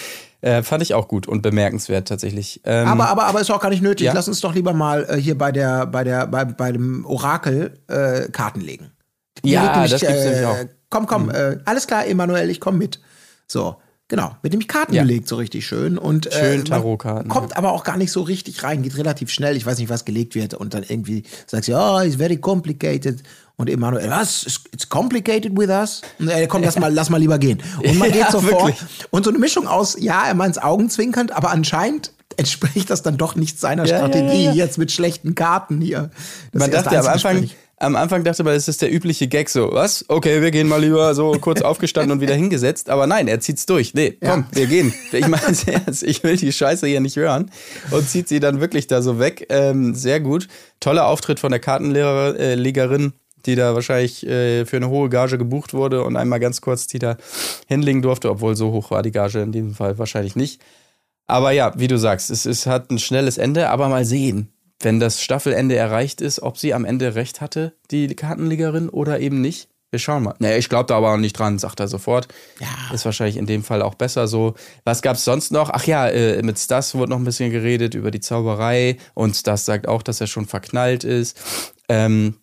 [0.44, 2.60] Äh, fand ich auch gut und bemerkenswert tatsächlich.
[2.64, 4.04] Ähm, aber, aber, aber ist auch gar nicht nötig.
[4.04, 4.12] Ja?
[4.12, 7.80] Lass uns doch lieber mal äh, hier bei der, bei der, bei, bei dem Orakel
[7.88, 8.90] äh, Karten legen.
[9.42, 10.56] Die ja, nämlich, das gibt's nämlich auch.
[10.90, 11.60] Komm, komm, mhm.
[11.64, 13.00] alles klar, Emanuel, ich komm mit.
[13.46, 13.76] So.
[14.08, 15.02] Genau, mit nämlich Karten ja.
[15.02, 15.96] gelegt, so richtig schön.
[15.96, 17.30] Und, schön äh, Tarotkarten.
[17.30, 19.56] Kommt aber auch gar nicht so richtig rein, geht relativ schnell.
[19.56, 20.52] Ich weiß nicht, was gelegt wird.
[20.52, 23.22] Und dann irgendwie sagt sie, oh, it's very complicated.
[23.56, 24.60] Und Emanuel, was?
[24.72, 26.02] It's complicated with us?
[26.18, 27.62] Und er kommt, lass mal, lass mal lieber gehen.
[27.84, 28.72] Und man geht so vor.
[29.10, 33.16] Und so eine Mischung aus, ja, er meint es augenzwinkernd, aber anscheinend entspricht das dann
[33.16, 36.10] doch nicht seiner ja, Strategie, jetzt mit schlechten Karten hier.
[36.52, 40.04] man dachte am Anfang, am Anfang dachte man, es ist der übliche Gag so, was?
[40.08, 42.88] Okay, wir gehen mal lieber so kurz aufgestanden und wieder hingesetzt.
[42.88, 43.94] Aber nein, er zieht's durch.
[43.94, 44.56] Nee, komm, ja.
[44.56, 44.94] wir gehen.
[45.12, 45.42] Ich meine
[46.02, 47.50] ich will die Scheiße hier nicht hören.
[47.90, 49.46] Und zieht sie dann wirklich da so weg.
[49.48, 50.48] Ähm, sehr gut.
[50.80, 53.06] Toller Auftritt von der Kartenlegerin.
[53.06, 56.86] Äh, die da wahrscheinlich äh, für eine hohe Gage gebucht wurde und einmal ganz kurz
[56.86, 57.16] die da
[57.66, 60.60] hinlegen durfte, obwohl so hoch war die Gage in diesem Fall wahrscheinlich nicht.
[61.26, 65.00] Aber ja, wie du sagst, es, es hat ein schnelles Ende, aber mal sehen, wenn
[65.00, 69.68] das Staffelende erreicht ist, ob sie am Ende recht hatte, die Kartenlegerin, oder eben nicht.
[69.90, 70.34] Wir schauen mal.
[70.40, 72.26] Nee, ich glaube da aber auch nicht dran, sagt er sofort.
[72.58, 72.92] Ja.
[72.92, 74.54] Ist wahrscheinlich in dem Fall auch besser so.
[74.84, 75.70] Was gab es sonst noch?
[75.70, 79.64] Ach ja, äh, mit Stas wurde noch ein bisschen geredet über die Zauberei und Stas
[79.64, 81.40] sagt auch, dass er schon verknallt ist.
[81.88, 82.34] Ähm,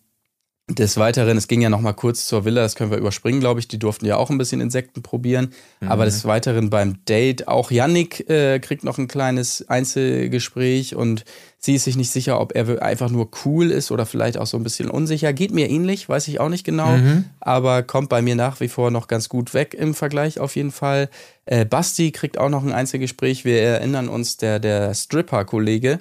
[0.68, 3.58] des Weiteren, es ging ja noch mal kurz zur Villa, das können wir überspringen, glaube
[3.58, 3.66] ich.
[3.66, 5.52] Die durften ja auch ein bisschen Insekten probieren.
[5.80, 5.88] Mhm.
[5.88, 11.24] Aber des Weiteren beim Date, auch Yannick äh, kriegt noch ein kleines Einzelgespräch und
[11.58, 14.56] sie ist sich nicht sicher, ob er einfach nur cool ist oder vielleicht auch so
[14.56, 15.32] ein bisschen unsicher.
[15.32, 17.24] Geht mir ähnlich, weiß ich auch nicht genau, mhm.
[17.40, 20.72] aber kommt bei mir nach wie vor noch ganz gut weg im Vergleich auf jeden
[20.72, 21.10] Fall.
[21.44, 23.44] Äh, Basti kriegt auch noch ein Einzelgespräch.
[23.44, 25.98] Wir erinnern uns, der, der Stripper-Kollege,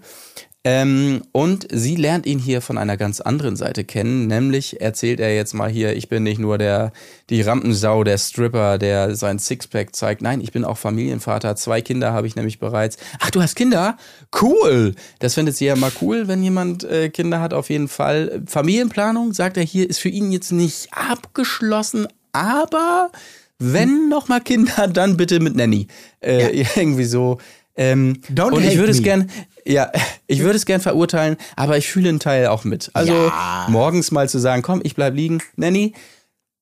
[0.64, 5.36] ähm, und sie lernt ihn hier von einer ganz anderen Seite kennen, nämlich erzählt er
[5.36, 6.92] jetzt mal hier, ich bin nicht nur der,
[7.32, 10.22] die Rampensau, der Stripper, der sein Sixpack zeigt.
[10.22, 11.56] Nein, ich bin auch Familienvater.
[11.56, 12.98] Zwei Kinder habe ich nämlich bereits.
[13.20, 13.98] Ach, du hast Kinder?
[14.40, 14.94] Cool!
[15.18, 18.44] Das findet sie ja mal cool, wenn jemand äh, Kinder hat, auf jeden Fall.
[18.46, 23.10] Familienplanung, sagt er hier, ist für ihn jetzt nicht abgeschlossen, aber
[23.58, 25.88] wenn noch mal Kinder, dann bitte mit Nanny.
[26.22, 26.68] Äh, ja.
[26.76, 27.40] Irgendwie so.
[27.76, 29.30] Ähm, Don't und ich würde es gern,
[29.66, 29.92] ja,
[30.28, 32.90] ich würde es gern verurteilen, aber ich fühle einen Teil auch mit.
[32.94, 33.68] Also ja.
[33.70, 35.94] morgens mal zu sagen, komm, ich bleib liegen, Nanny.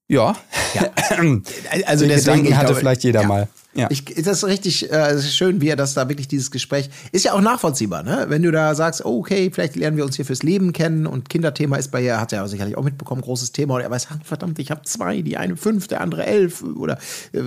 [0.07, 0.35] Ja.
[0.73, 0.89] ja.
[1.85, 3.27] Also Den deswegen Gedanken hatte glaube, vielleicht jeder ja.
[3.27, 3.47] mal.
[3.73, 3.87] Ja.
[3.91, 7.33] Ich, das ist richtig äh, schön, wie er das da wirklich, dieses Gespräch, ist ja
[7.33, 8.25] auch nachvollziehbar, ne?
[8.27, 11.29] Wenn du da sagst, oh, okay, vielleicht lernen wir uns hier fürs Leben kennen und
[11.29, 14.57] Kinderthema ist bei ihr, hat er sicherlich auch mitbekommen, großes Thema und er weiß, verdammt,
[14.57, 16.97] ich habe zwei, die eine fünf, der andere elf oder
[17.31, 17.41] äh,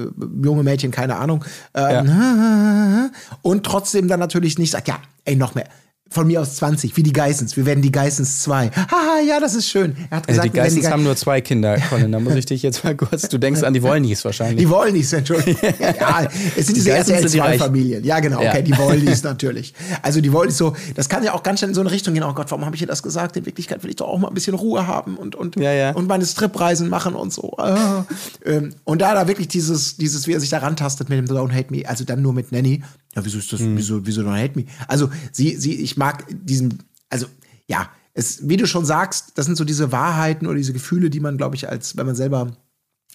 [0.44, 1.44] junge Mädchen, keine Ahnung.
[1.74, 3.10] Ähm,
[3.42, 5.68] Und trotzdem dann natürlich nicht sagt, ja, ey, noch mehr.
[6.12, 7.56] Von mir aus 20, wie die Geissens.
[7.56, 8.68] Wir werden die Geissens zwei.
[8.70, 9.96] Haha, ja, das ist schön.
[10.10, 12.12] Er hat Also gesagt, die wir werden Geistens Ge- haben nur zwei Kinder, Colin.
[12.12, 13.28] Da muss ich dich jetzt mal kurz.
[13.28, 14.58] Du denkst an die Wollnies wahrscheinlich.
[14.58, 15.56] Die Wollnies, Entschuldigung.
[15.80, 18.04] ja, es sind diese Geissens sind die RTL-2-Familien.
[18.04, 18.50] Ja, genau, Ja.
[18.50, 19.72] okay, die Wollnies natürlich.
[20.02, 22.22] Also die Wollnies so, das kann ja auch ganz schnell in so eine Richtung gehen.
[22.24, 23.36] Oh Gott, warum habe ich dir das gesagt?
[23.38, 25.90] In Wirklichkeit will ich doch auch mal ein bisschen Ruhe haben und, und, Ja, ja.
[25.92, 27.54] und meine Stripreisen machen und so.
[27.58, 28.04] Ah.
[28.44, 31.52] Ähm, Und da da wirklich dieses, dieses, wie er sich da rantastet mit dem Don't
[31.54, 32.82] Hate Me, also dann nur mit Nanny.
[33.14, 33.76] Ja, wieso ist das, Mhm.
[33.76, 34.66] wieso, wieso Don't Hate Me?
[34.88, 37.26] Also sie, sie, ich mag diesen, also
[37.66, 41.20] ja, es, wie du schon sagst, das sind so diese Wahrheiten oder diese Gefühle, die
[41.20, 42.56] man, glaube ich, als, wenn man selber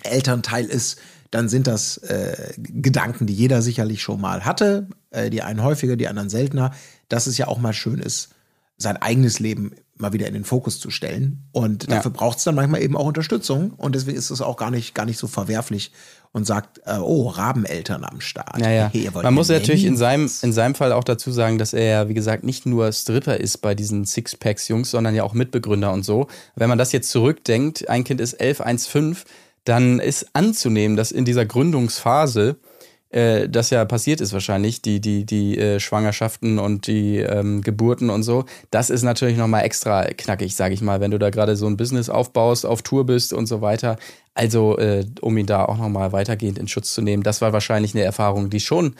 [0.04, 1.00] Elternteil ist,
[1.32, 4.88] dann sind das äh, Gedanken, die jeder sicherlich schon mal hatte.
[5.10, 6.72] Äh, die einen häufiger, die anderen seltener.
[7.10, 8.30] Dass es ja auch mal schön ist,
[8.78, 11.48] sein eigenes Leben mal wieder in den Fokus zu stellen.
[11.52, 13.72] Und dafür braucht es dann manchmal eben auch Unterstützung.
[13.72, 15.92] Und deswegen ist es auch gar nicht, gar nicht so verwerflich
[16.38, 18.62] und sagt, äh, oh, Rabeneltern am Start.
[18.62, 18.90] Ja, ja.
[18.94, 22.10] Hey, Man muss natürlich in seinem, in seinem Fall auch dazu sagen, dass er ja,
[22.10, 26.28] wie gesagt, nicht nur Stripper ist bei diesen Sixpacks-Jungs, sondern ja auch Mitbegründer und so.
[26.56, 29.26] Wenn man das jetzt zurückdenkt, ein Kind ist 11, 1, 5,
[29.66, 32.58] dann ist anzunehmen, dass in dieser Gründungsphase
[33.10, 38.10] äh, das ja passiert ist wahrscheinlich, die, die, die äh, Schwangerschaften und die ähm, Geburten
[38.10, 41.56] und so, das ist natürlich nochmal extra knackig, sage ich mal, wenn du da gerade
[41.56, 43.98] so ein Business aufbaust, auf Tour bist und so weiter.
[44.34, 47.96] Also, äh, um ihn da auch nochmal weitergehend in Schutz zu nehmen, das war wahrscheinlich
[47.96, 48.96] eine Erfahrung, die schon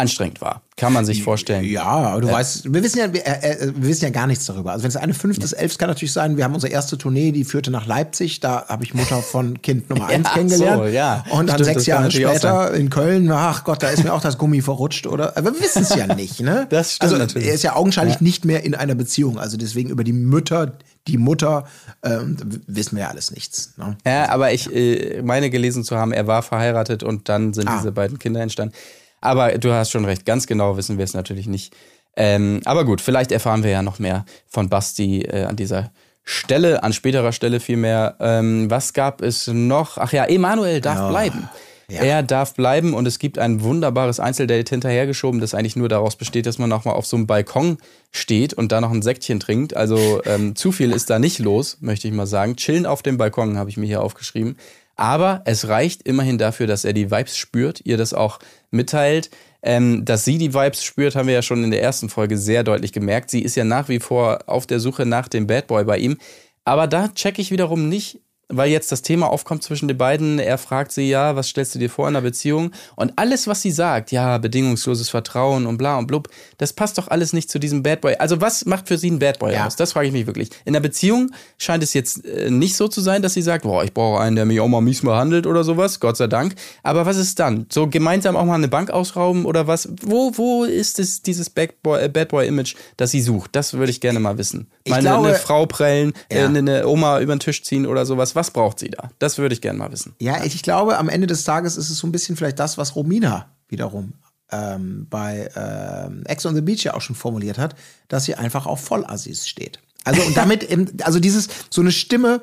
[0.00, 0.62] anstrengend war.
[0.76, 1.64] Kann man sich vorstellen.
[1.64, 4.46] Ja, aber du weißt, wir wissen ja, wir, äh, äh, wir wissen ja gar nichts
[4.46, 4.72] darüber.
[4.72, 7.44] Also wenn es eine fünftes, elftes kann natürlich sein, wir haben unsere erste Tournee, die
[7.44, 10.82] führte nach Leipzig, da habe ich Mutter von Kind Nummer eins Ja, kennengelernt.
[10.82, 11.24] so, ja.
[11.30, 14.38] Und dann Stimmt, sechs Jahre später in Köln, ach Gott, da ist mir auch das
[14.38, 15.36] Gummi verrutscht, oder?
[15.36, 16.66] Aber wir wissen es ja nicht, ne?
[16.70, 17.48] Das stimmt also, natürlich.
[17.48, 19.38] Er ist ja augenscheinlich nicht mehr in einer Beziehung.
[19.38, 20.72] Also deswegen über die Mütter,
[21.08, 21.64] die Mutter,
[22.02, 22.36] ähm,
[22.66, 23.74] wissen wir ja alles nichts.
[23.76, 23.98] Ne?
[24.06, 27.76] Ja, aber ich äh, meine gelesen zu haben, er war verheiratet und dann sind Ah.
[27.78, 28.74] diese beiden Kinder entstanden.
[29.20, 31.74] Aber du hast schon recht, ganz genau wissen wir es natürlich nicht.
[32.16, 35.92] Ähm, aber gut, vielleicht erfahren wir ja noch mehr von Basti äh, an dieser
[36.24, 38.16] Stelle, an späterer Stelle vielmehr.
[38.20, 39.98] Ähm, was gab es noch?
[39.98, 41.08] Ach ja, Emanuel darf Ja.
[41.08, 41.48] bleiben.
[41.88, 42.02] Ja.
[42.02, 46.46] Er darf bleiben und es gibt ein wunderbares Einzeldate hinterhergeschoben, das eigentlich nur daraus besteht,
[46.46, 47.78] dass man noch mal auf so einem Balkon
[48.12, 49.76] steht und da noch ein Säckchen trinkt.
[49.76, 52.54] Also ähm, zu viel ist da nicht los, möchte ich mal sagen.
[52.54, 54.56] Chillen auf dem Balkon habe ich mir hier aufgeschrieben.
[54.94, 58.38] Aber es reicht immerhin dafür, dass er die Vibes spürt, ihr das auch
[58.70, 59.30] mitteilt.
[59.62, 62.64] Ähm, dass sie die Vibes spürt, haben wir ja schon in der ersten Folge sehr
[62.64, 63.30] deutlich gemerkt.
[63.30, 66.16] Sie ist ja nach wie vor auf der Suche nach dem Bad Boy bei ihm.
[66.64, 70.38] Aber da checke ich wiederum nicht, weil jetzt das Thema aufkommt zwischen den beiden.
[70.38, 72.72] Er fragt sie, ja, was stellst du dir vor in einer Beziehung?
[72.96, 77.08] Und alles, was sie sagt, ja, bedingungsloses Vertrauen und bla und blub, das passt doch
[77.08, 78.16] alles nicht zu diesem Bad Boy.
[78.18, 79.66] Also was macht für sie ein Bad Boy Ja.
[79.66, 79.76] aus?
[79.76, 80.50] Das frage ich mich wirklich.
[80.64, 83.84] In der Beziehung scheint es jetzt äh, nicht so zu sein, dass sie sagt, boah,
[83.84, 86.54] ich brauche einen, der mich auch mal mies behandelt oder sowas, Gott sei Dank.
[86.82, 87.66] Aber was ist dann?
[87.70, 89.88] So gemeinsam auch mal eine Bank ausrauben oder was?
[90.02, 93.50] Wo, wo ist es dieses Bad Boy, äh, Bad Boy Image, das sie sucht?
[93.54, 94.68] Das würde ich gerne mal wissen.
[94.90, 96.44] Mal eine, glaube- eine Frau prellen, äh, Ja.
[96.46, 98.34] eine, eine Oma über den Tisch ziehen oder sowas.
[98.34, 99.10] Was braucht sie da?
[99.18, 100.14] Das würde ich gerne mal wissen.
[100.18, 102.94] Ja, ich glaube, am Ende des Tages ist es so ein bisschen vielleicht das, was
[102.96, 104.12] Romina wiederum
[104.52, 107.74] ähm, bei ähm, Ex on the Beach ja auch schon formuliert hat,
[108.08, 109.78] dass sie einfach auf Vollassis steht.
[110.04, 112.42] Also und damit, eben, also dieses, so eine Stimme,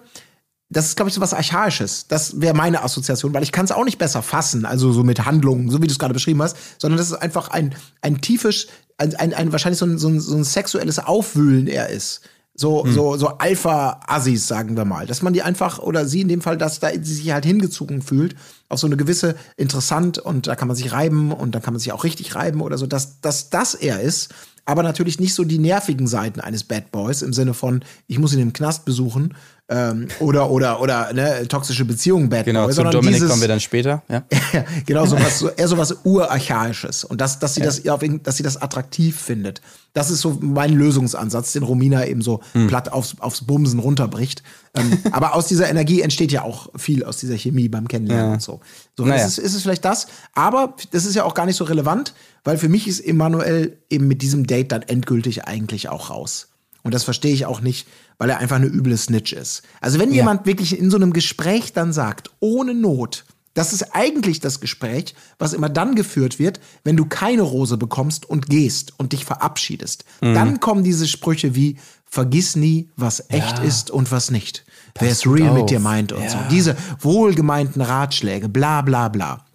[0.69, 2.07] das ist, glaube ich, so was Archaisches.
[2.07, 5.25] Das wäre meine Assoziation, weil ich kann es auch nicht besser fassen, also so mit
[5.25, 8.67] Handlungen, so wie du es gerade beschrieben hast, sondern das ist einfach ein, ein tiefes,
[8.97, 12.21] ein, ein, ein wahrscheinlich so ein, so, ein, so ein sexuelles Aufwühlen er ist.
[12.59, 15.05] So, so, so Alpha-Assis, sagen wir mal.
[15.05, 18.01] Dass man die einfach, oder sie in dem Fall, dass da sie sich halt hingezogen
[18.01, 18.35] fühlt,
[18.67, 21.79] auf so eine gewisse interessant und da kann man sich reiben und da kann man
[21.79, 24.33] sich auch richtig reiben oder so, dass, dass das er ist,
[24.65, 28.33] aber natürlich nicht so die nervigen Seiten eines Bad Boys im Sinne von, ich muss
[28.33, 29.35] ihn im Knast besuchen
[29.69, 33.41] ähm, oder, oder, oder ne, toxische Beziehungen Bad Genau, Boy, zu sondern Dominik dieses, kommen
[33.41, 34.01] wir dann später.
[34.09, 34.23] Ja.
[34.85, 37.03] genau, sowas, so, eher sowas urarchaisches.
[37.03, 39.61] Und dass, dass sie das, ja, auf irgend- dass sie das attraktiv findet.
[39.93, 42.67] Das ist so mein Lösungsansatz, den Romina eben so Hm.
[42.67, 44.43] platt aufs, aufs Bumsen runterbricht.
[44.75, 48.33] Ähm, aber aus dieser Energie entsteht ja auch viel aus dieser Chemie beim Kennenlernen Ja.
[48.35, 48.61] und so.
[48.95, 49.25] So, Naja.
[49.25, 50.07] ist, es, ist es vielleicht das.
[50.33, 54.07] Aber das ist ja auch gar nicht so relevant, weil für mich ist Emanuel eben
[54.07, 56.47] mit diesem Date dann endgültig eigentlich auch raus.
[56.83, 57.85] Und das verstehe ich auch nicht,
[58.17, 59.61] weil er einfach eine üble Snitch ist.
[59.81, 64.39] Also wenn jemand wirklich in so einem Gespräch dann sagt, ohne Not, das ist eigentlich
[64.39, 69.13] das Gespräch, was immer dann geführt wird, wenn du keine Rose bekommst und gehst und
[69.13, 70.05] dich verabschiedest.
[70.21, 70.33] Mhm.
[70.35, 74.63] Dann kommen diese Sprüche wie, vergiss nie, was echt ist und was nicht.
[74.99, 75.57] Wer es real auf.
[75.57, 76.29] mit dir meint und Ja.
[76.29, 76.37] so.
[76.51, 79.45] Diese wohlgemeinten Ratschläge, bla bla bla.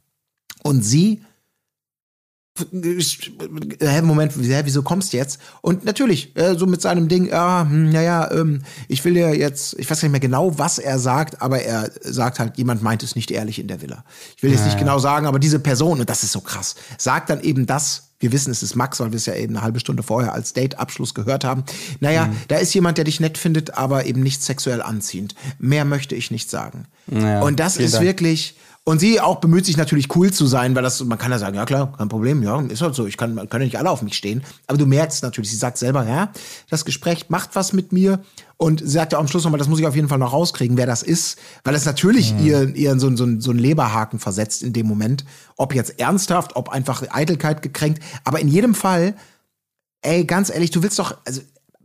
[0.65, 1.23] Und sie
[3.81, 5.39] Hä, Moment, hä, wieso kommst du jetzt?
[5.63, 9.75] Und natürlich, äh, so mit seinem Ding, ja, hm, naja, ähm, ich will dir jetzt,
[9.79, 13.17] ich weiß nicht mehr genau, was er sagt, aber er sagt halt, jemand meint es
[13.17, 14.05] nicht ehrlich in der Villa.
[14.37, 17.31] Ich will jetzt nicht genau sagen, aber diese Person, und das ist so krass, sagt
[17.31, 19.81] dann eben das, wir wissen, es ist Max, weil wir es ja eben eine halbe
[19.81, 21.65] Stunde vorher als Date-Abschluss gehört haben.
[22.01, 22.37] Naja, Mhm.
[22.49, 25.35] da ist jemand, der dich nett findet, aber eben nicht sexuell anziehend.
[25.59, 26.85] Mehr möchte ich nicht sagen.
[27.11, 28.05] Ja, und das ist Dank.
[28.05, 31.39] wirklich, und sie auch bemüht sich natürlich cool zu sein, weil das, man kann ja
[31.39, 33.91] sagen, ja klar, kein Problem, ja, ist halt so, ich kann, können ja nicht alle
[33.91, 34.43] auf mich stehen.
[34.67, 36.33] Aber du merkst natürlich, sie sagt selber, ja,
[36.69, 38.25] das Gespräch macht was mit mir.
[38.57, 40.77] Und sie sagt ja am Schluss nochmal, das muss ich auf jeden Fall noch rauskriegen,
[40.77, 44.73] wer das ist, weil es natürlich ihr, ihr so, so, so einen Leberhaken versetzt in
[44.73, 45.25] dem Moment.
[45.57, 48.03] Ob jetzt ernsthaft, ob einfach Eitelkeit gekränkt.
[48.25, 49.15] Aber in jedem Fall,
[50.01, 51.41] ey, ganz ehrlich, du willst doch, also,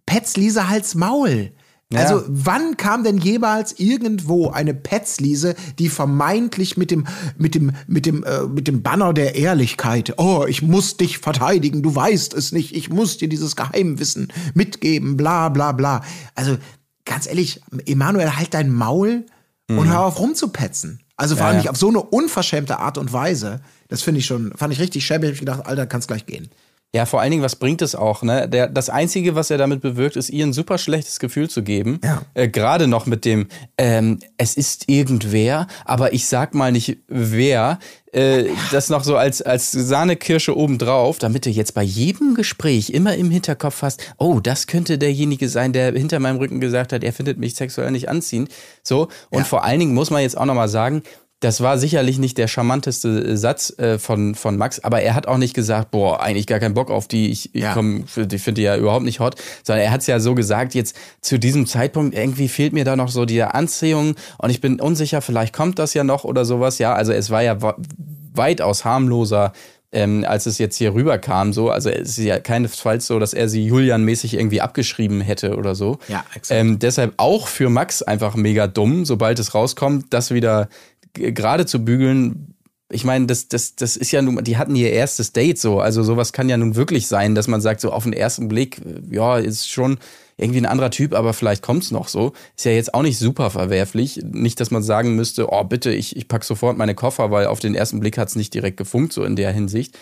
[0.08, 1.52] Petz Lisa Hals Maul.
[1.92, 2.02] Ja.
[2.02, 8.06] Also, wann kam denn jemals irgendwo eine Petzliese, die vermeintlich mit dem, mit dem, mit
[8.06, 12.52] dem, äh, mit dem Banner der Ehrlichkeit, oh, ich muss dich verteidigen, du weißt es
[12.52, 16.04] nicht, ich muss dir dieses Geheimwissen mitgeben, bla, bla, bla.
[16.36, 16.58] Also,
[17.06, 19.26] ganz ehrlich, Emanuel, halt dein Maul
[19.70, 21.00] und hör auf rumzupetzen.
[21.16, 21.60] Also, vor allem Mhm.
[21.60, 21.62] Ja, ja.
[21.64, 23.62] nicht auf so eine unverschämte Art und Weise.
[23.88, 25.28] Das finde ich schon, fand ich richtig schäbig.
[25.30, 26.50] Hab ich gedacht, Alter, kannst gleich gehen.
[26.96, 28.24] Ja, vor allen Dingen, was bringt es auch?
[28.24, 28.48] Ne?
[28.48, 32.00] Der, das Einzige, was er damit bewirkt, ist, ihr ein super schlechtes Gefühl zu geben.
[32.04, 32.22] Ja.
[32.34, 33.48] Äh, Gerade noch mit dem,
[33.78, 37.78] ähm, es ist irgendwer, aber ich sag mal nicht wer.
[38.14, 43.16] Äh, das noch so als, als Sahnekirsche obendrauf, damit du jetzt bei jedem Gespräch immer
[43.16, 47.12] im Hinterkopf hast, oh, das könnte derjenige sein, der hinter meinem Rücken gesagt hat, er
[47.12, 48.50] findet mich sexuell nicht anziehend.
[48.82, 49.10] So.
[49.30, 49.44] Und Ja.
[49.46, 51.04] vor allen Dingen muss man jetzt auch nochmal sagen,
[51.40, 55.38] das war sicherlich nicht der charmanteste Satz äh, von, von Max, aber er hat auch
[55.38, 57.74] nicht gesagt, boah, eigentlich gar keinen Bock auf die, ich, ich Ja.
[57.74, 60.74] komm, ich finde die ja überhaupt nicht hot, sondern er hat es ja so gesagt,
[60.74, 64.82] jetzt zu diesem Zeitpunkt, irgendwie fehlt mir da noch so die Anziehung und ich bin
[64.82, 67.58] unsicher, vielleicht kommt das ja noch oder sowas, ja, also es war ja
[68.34, 69.54] weitaus harmloser,
[69.92, 73.48] ähm, als es jetzt hier rüberkam, so, also es ist ja keinesfalls so, dass er
[73.48, 76.00] sie Julian-mäßig irgendwie abgeschrieben hätte oder so.
[76.08, 76.60] Ja, exakt.
[76.60, 80.68] Ähm, deshalb auch für Max einfach mega dumm, sobald es rauskommt, das wieder
[81.18, 82.54] gerade zu bügeln.
[82.90, 85.80] Ich meine, das, das, das ist ja nun, die hatten ihr erstes Date so.
[85.82, 88.82] Also sowas kann ja nun wirklich sein, dass man sagt, so auf den ersten Blick,
[89.12, 89.98] ja, ist schon
[90.38, 92.34] irgendwie ein anderer Typ, aber vielleicht kommt's noch so.
[92.56, 94.22] Ist ja jetzt auch nicht super verwerflich.
[94.24, 97.60] Nicht, dass man sagen müsste, oh bitte, ich, ich pack sofort meine Koffer, weil auf
[97.60, 99.98] den ersten Blick hat's nicht direkt gefunkt, so in der Hinsicht.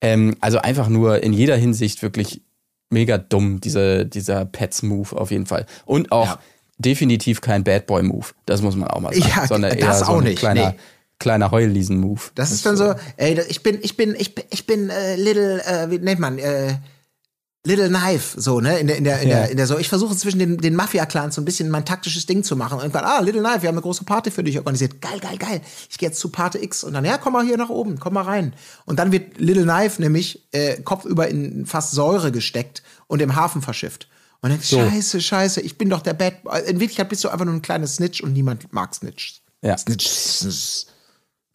[0.00, 2.42] Ähm, also einfach nur in jeder Hinsicht wirklich
[2.90, 5.66] mega dumm, diese, dieser Pets-Move auf jeden Fall.
[5.84, 6.38] Und auch Ja.
[6.78, 8.26] Definitiv kein Bad Boy-Move.
[8.46, 9.32] Das muss man auch mal sagen.
[9.36, 10.76] Ja, sondern das eher so ein nicht, kleiner, nee.
[11.18, 12.20] kleiner Heulliesen-Move.
[12.34, 15.16] Das ist dann so, ey, das- ich bin, ich bin, ich bin, ich bin äh,
[15.16, 16.76] Little, äh, wie nennt man, äh,
[17.64, 19.36] Little Knife, so, ne, in der, in der, in Ja.
[19.42, 22.26] der, in der so, ich versuche zwischen den, den Mafia-Clans so ein bisschen mein taktisches
[22.26, 22.74] Ding zu machen.
[22.74, 25.00] Und irgendwann, ah, Little Knife, wir haben eine große Party für dich organisiert.
[25.00, 25.60] Geil, geil, geil.
[25.88, 28.14] Ich gehe jetzt zu Party X und dann, ja, komm mal hier nach oben, komm
[28.14, 28.52] mal rein.
[28.84, 33.62] Und dann wird Little Knife nämlich äh, kopfüber in fast Säure gesteckt und im Hafen
[33.62, 34.08] verschifft.
[34.42, 36.60] Und dann, scheiße, scheiße, ich bin doch der Bad Boy.
[36.62, 39.40] In Wirklichkeit bist du einfach nur ein kleines Snitch und niemand mag Snitch.
[39.62, 39.78] Ja.
[39.78, 40.86] Snitch.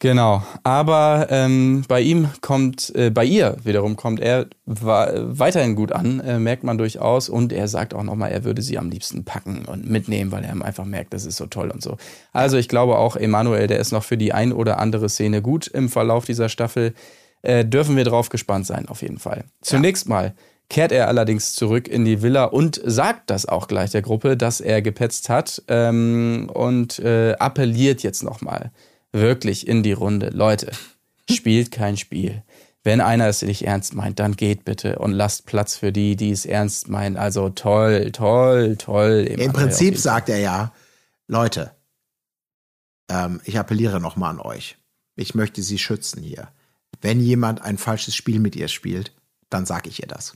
[0.00, 6.20] Genau, aber ähm, bei ihm kommt, äh, bei ihr wiederum kommt er weiterhin gut an,
[6.20, 7.28] äh, merkt man durchaus.
[7.28, 10.52] Und er sagt auch nochmal, er würde sie am liebsten packen und mitnehmen, weil er
[10.64, 11.96] einfach merkt, das ist so toll und so.
[12.32, 15.66] Also ich glaube auch, Emanuel, der ist noch für die ein oder andere Szene gut
[15.66, 16.94] im Verlauf dieser Staffel.
[17.42, 19.44] Äh, dürfen wir drauf gespannt sein, auf jeden Fall.
[19.62, 20.34] Zunächst mal
[20.68, 24.60] kehrt er allerdings zurück in die Villa und sagt das auch gleich der Gruppe, dass
[24.60, 28.70] er gepetzt hat ähm, und äh, appelliert jetzt nochmal
[29.12, 30.30] wirklich in die Runde.
[30.30, 30.70] Leute,
[31.30, 32.42] spielt kein Spiel.
[32.84, 36.30] Wenn einer es nicht ernst meint, dann geht bitte und lasst Platz für die, die
[36.30, 37.16] es ernst meinen.
[37.16, 39.26] Also toll, toll, toll.
[39.28, 40.72] Im auf Prinzip sagt er ja,
[41.26, 41.72] Leute,
[43.10, 44.78] ähm, ich appelliere noch mal an euch.
[45.16, 46.48] Ich möchte sie schützen hier.
[47.00, 49.12] Wenn jemand ein falsches Spiel mit ihr spielt,
[49.50, 50.34] dann sage ich ihr das.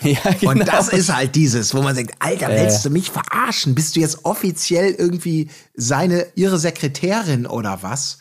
[0.02, 0.52] Ja, genau.
[0.52, 3.74] Und das ist halt dieses, wo man sagt, Alter, willst du mich verarschen?
[3.74, 8.18] Bist du jetzt offiziell irgendwie seine, ihre Sekretärin oder was?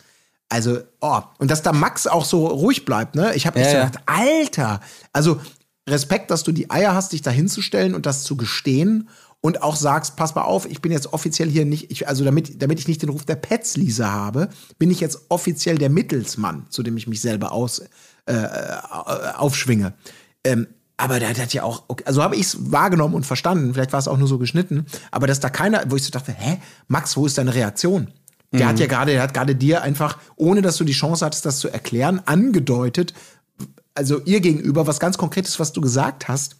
[0.50, 3.36] Also, oh, und dass da Max auch so ruhig bleibt, ne?
[3.36, 3.86] Ich habe echt Ja, so ja.
[3.86, 4.82] gedacht, Alter,
[5.14, 5.40] also
[5.88, 9.10] Respekt, dass du die Eier hast, dich da hinzustellen und das zu gestehen
[9.42, 12.62] und auch sagst, pass mal auf, ich bin jetzt offiziell hier nicht, ich, also damit,
[12.62, 16.84] damit ich nicht den Ruf der Petzliese habe, bin ich jetzt offiziell der Mittelsmann, zu
[16.84, 17.80] dem ich mich selber aus,
[18.26, 18.78] äh, äh,
[19.38, 19.94] aufschwinge.
[20.44, 20.68] Ähm,
[21.00, 24.00] aber der hat ja auch, okay, also habe ich es wahrgenommen und verstanden, vielleicht war
[24.00, 27.16] es auch nur so geschnitten, aber dass da keiner, wo ich so dachte, hä, Max,
[27.16, 28.12] wo ist deine Reaktion?
[28.52, 31.46] Der hat ja gerade, der hat gerade dir einfach, ohne dass du die Chance hattest,
[31.46, 33.14] das zu erklären, angedeutet,
[33.94, 36.58] also ihr gegenüber was ganz Konkretes, was du gesagt hast.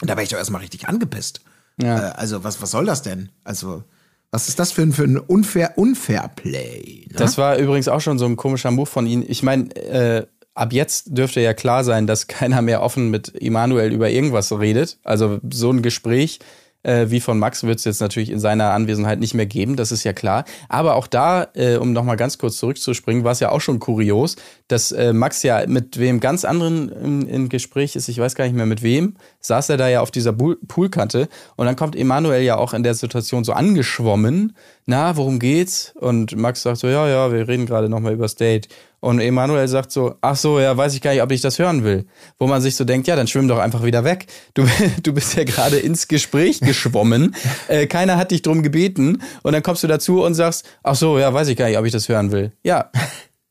[0.00, 1.40] Und da war ich doch erstmal richtig angepisst.
[1.80, 2.10] Ja.
[2.10, 3.30] Äh, also, was, was soll das denn?
[3.44, 3.82] Also,
[4.30, 7.06] was ist das für ein, für ein unfair, unfair Play?
[7.08, 7.16] Ne?
[7.16, 9.24] Das war übrigens auch schon so ein komischer Move von ihm.
[9.26, 13.92] Ich meine, äh, ab jetzt dürfte ja klar sein, dass keiner mehr offen mit Emanuel
[13.92, 14.98] über irgendwas redet.
[15.04, 16.40] Also so ein Gespräch
[16.86, 19.90] äh, wie von Max wird es jetzt natürlich in seiner Anwesenheit nicht mehr geben, das
[19.92, 20.44] ist ja klar.
[20.68, 24.36] Aber auch da, äh, um nochmal ganz kurz zurückzuspringen, war es ja auch schon kurios,
[24.68, 28.44] dass äh, Max ja mit wem ganz anderen im, im, Gespräch ist, ich weiß gar
[28.44, 32.42] nicht mehr mit wem, saß er da ja auf dieser Poolkante und dann kommt Emanuel
[32.42, 34.54] ja auch in der Situation so angeschwommen,
[34.86, 35.92] na, worum geht's?
[35.96, 38.68] Und Max sagt so, ja, ja, wir reden gerade nochmal übers Date.
[39.06, 41.84] Und Emanuel sagt so, ach so, ja, weiß ich gar nicht, ob ich das hören
[41.84, 42.06] will.
[42.40, 44.26] Wo man sich so denkt, ja, dann schwimm doch einfach wieder weg.
[44.54, 44.66] Du,
[45.04, 47.36] du bist ja gerade ins Gespräch geschwommen.
[47.68, 49.22] äh, keiner hat dich drum gebeten.
[49.44, 51.84] Und dann kommst du dazu und sagst, ach so, ja, weiß ich gar nicht, ob
[51.84, 52.50] ich das hören will.
[52.64, 52.90] Ja,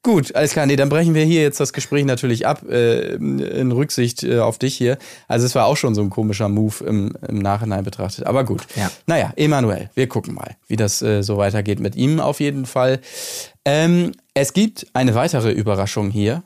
[0.06, 0.68] Gut, alles klar.
[0.68, 4.60] Nee, dann brechen wir hier jetzt das Gespräch natürlich ab, äh, in Rücksicht äh, auf
[4.60, 4.99] dich hier.
[5.28, 8.28] Also es war auch schon so ein komischer Move im, im Nachhinein betrachtet.
[8.28, 8.68] Aber gut.
[8.76, 8.91] Ja.
[9.08, 12.99] Naja, Emanuel, wir gucken mal, wie das äh, so weitergeht mit ihm auf jeden Fall.
[13.66, 16.43] Ähm, es gibt eine weitere Überraschung hier,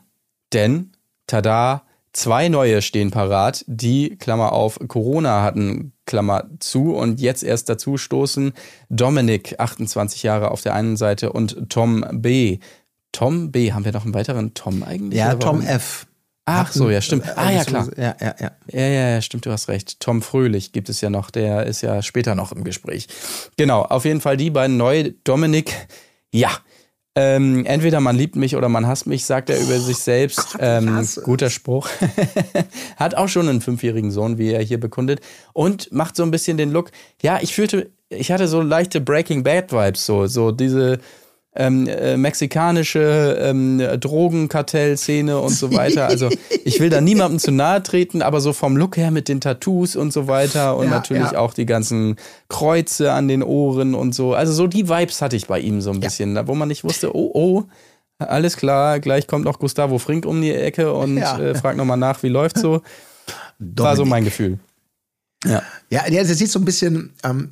[0.52, 0.92] denn,
[1.26, 7.68] tada, zwei neue stehen parat, die, Klammer auf, Corona hatten, Klammer zu und jetzt erst
[7.68, 8.52] dazu stoßen.
[8.88, 12.58] Dominik, 28 Jahre auf der einen Seite und Tom B.,
[13.12, 13.72] Tom B.
[13.72, 15.18] Haben wir noch einen weiteren Tom eigentlich?
[15.18, 16.06] Ja, Tom F.
[16.44, 17.24] Ach so, ja, stimmt.
[17.36, 17.88] Ah, ja, klar.
[17.96, 18.50] Ja, ja, ja.
[18.72, 20.00] Ja, ja, stimmt, du hast recht.
[20.00, 23.06] Tom Fröhlich gibt es ja noch, der ist ja später noch im Gespräch.
[23.56, 25.12] Genau, auf jeden Fall die beiden neu.
[25.24, 25.74] Dominik,
[26.32, 26.50] ja.
[27.16, 30.52] Ähm, entweder man liebt mich oder man hasst mich, sagt er über sich selbst.
[30.52, 31.88] Gott, ähm, guter Spruch.
[32.96, 35.20] Hat auch schon einen fünfjährigen Sohn, wie er hier bekundet.
[35.52, 36.92] Und macht so ein bisschen den Look.
[37.20, 41.00] Ja, ich fühlte, ich hatte so leichte Breaking Bad Vibes, so, so diese
[41.54, 46.06] ähm, äh, mexikanische ähm, Drogenkartell-Szene und so weiter.
[46.06, 46.28] Also
[46.64, 49.96] ich will da niemandem zu nahe treten, aber so vom Look her mit den Tattoos
[49.96, 51.38] und so weiter und ja, natürlich ja.
[51.38, 52.16] auch die ganzen
[52.48, 54.34] Kreuze an den Ohren und so.
[54.34, 56.46] Also so die Vibes hatte ich bei ihm so ein bisschen, ja.
[56.46, 57.64] wo man nicht wusste, oh oh,
[58.18, 61.38] alles klar, gleich kommt noch Gustavo Frink um die Ecke und ja.
[61.38, 62.82] äh, fragt nochmal nach, wie läuft's so.
[63.58, 63.78] Dominik.
[63.78, 64.58] War so mein Gefühl.
[65.44, 67.50] Ja, ja, der, der sieht so ein bisschen ähm,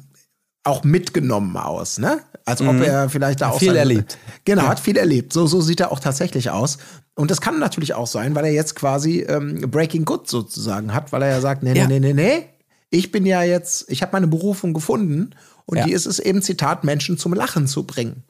[0.68, 2.20] auch mitgenommen aus, ne?
[2.44, 2.82] Als ob mhm.
[2.82, 4.16] er vielleicht da auch viel erlebt.
[4.44, 4.68] Genau, ja.
[4.68, 5.32] hat viel erlebt.
[5.32, 6.78] So, so sieht er auch tatsächlich aus.
[7.14, 11.12] Und das kann natürlich auch sein, weil er jetzt quasi ähm, Breaking Good sozusagen hat,
[11.12, 11.86] weil er ja sagt, nee, nee, ja.
[11.86, 12.46] nee, nee, nee,
[12.90, 15.30] ich bin ja jetzt, ich habe meine Berufung gefunden
[15.66, 15.84] und ja.
[15.84, 18.22] die ist es eben, Zitat, Menschen zum Lachen zu bringen.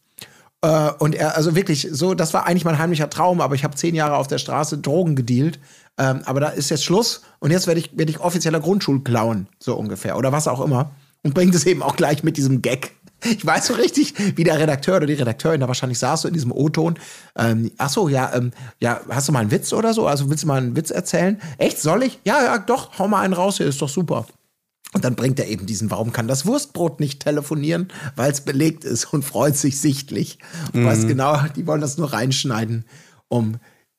[0.63, 3.77] Äh, und er, also wirklich, so, das war eigentlich mein heimlicher Traum, aber ich habe
[3.77, 5.61] zehn Jahre auf der Straße Drogen gedealt.
[5.97, 9.77] Ähm, aber da ist jetzt Schluss und jetzt werde ich, werd ich offizieller Grundschulclown, so
[9.77, 10.17] ungefähr.
[10.17, 10.91] Oder was auch immer
[11.29, 12.93] und bringt es eben auch gleich mit diesem Gag.
[13.23, 16.33] Ich weiß so richtig, wie der Redakteur oder die Redakteurin da wahrscheinlich saß so in
[16.33, 16.99] diesem O-Ton.
[17.37, 20.07] Ähm, ach so, ja, ähm, ja, hast du mal einen Witz oder so?
[20.07, 21.39] Also willst du mal einen Witz erzählen?
[21.59, 22.19] Echt, soll ich?
[22.25, 24.27] Ja, ja, doch, hau mal einen raus, hier ist doch super.
[24.95, 27.89] Und dann bringt er eben diesen, warum kann das Wurstbrot nicht telefonieren?
[28.17, 30.39] Weil es belegt ist und freut sich sichtlich.
[30.73, 30.87] Und mhm.
[30.87, 32.87] weiß genau, die wollen das nur reinschneiden,
[33.29, 33.57] um,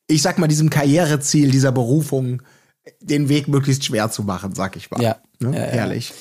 [0.08, 2.42] ich sag mal, diesem Karriereziel, dieser Berufung,
[3.00, 5.00] den Weg möglichst schwer zu machen, sag ich mal.
[5.00, 5.18] Ja.
[5.38, 5.56] Ne?
[5.56, 6.08] ja Herrlich.
[6.08, 6.14] Ja.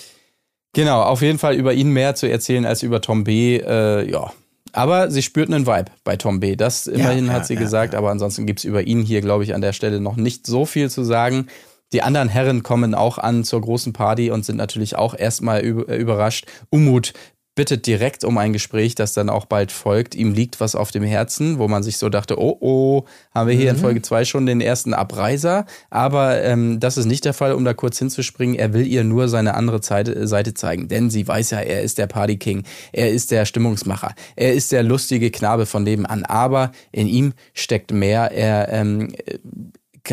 [0.74, 3.58] Genau, auf jeden Fall über ihn mehr zu erzählen als über Tom B.
[3.58, 4.32] Äh, ja.
[4.72, 6.56] Aber sie spürt einen Vibe bei Tom B.
[6.56, 9.22] Das immerhin ja, ja, hat sie ja, gesagt, aber ansonsten gibt es über ihn hier,
[9.22, 11.48] glaube ich, an der Stelle noch nicht so viel zu sagen.
[11.92, 16.46] Die anderen Herren kommen auch an zur großen Party und sind natürlich auch erstmal überrascht.
[16.70, 17.14] Umut
[17.60, 20.16] bittet direkt um ein Gespräch, das dann auch bald folgt.
[20.16, 23.04] Ihm liegt was auf dem Herzen, wo man sich so dachte, oh oh,
[23.36, 23.76] haben wir hier mhm.
[23.76, 25.66] in Folge 2 schon den ersten Abreiser.
[25.90, 28.56] Aber ähm, das ist nicht der Fall, um da kurz hinzuspringen.
[28.56, 31.98] Er will ihr nur seine andere Seite, Seite zeigen, denn sie weiß ja, er ist
[31.98, 36.24] der Partyking, er ist der Stimmungsmacher, er ist der lustige Knabe von nebenan.
[36.24, 38.32] Aber in ihm steckt mehr.
[38.32, 39.12] Er ähm,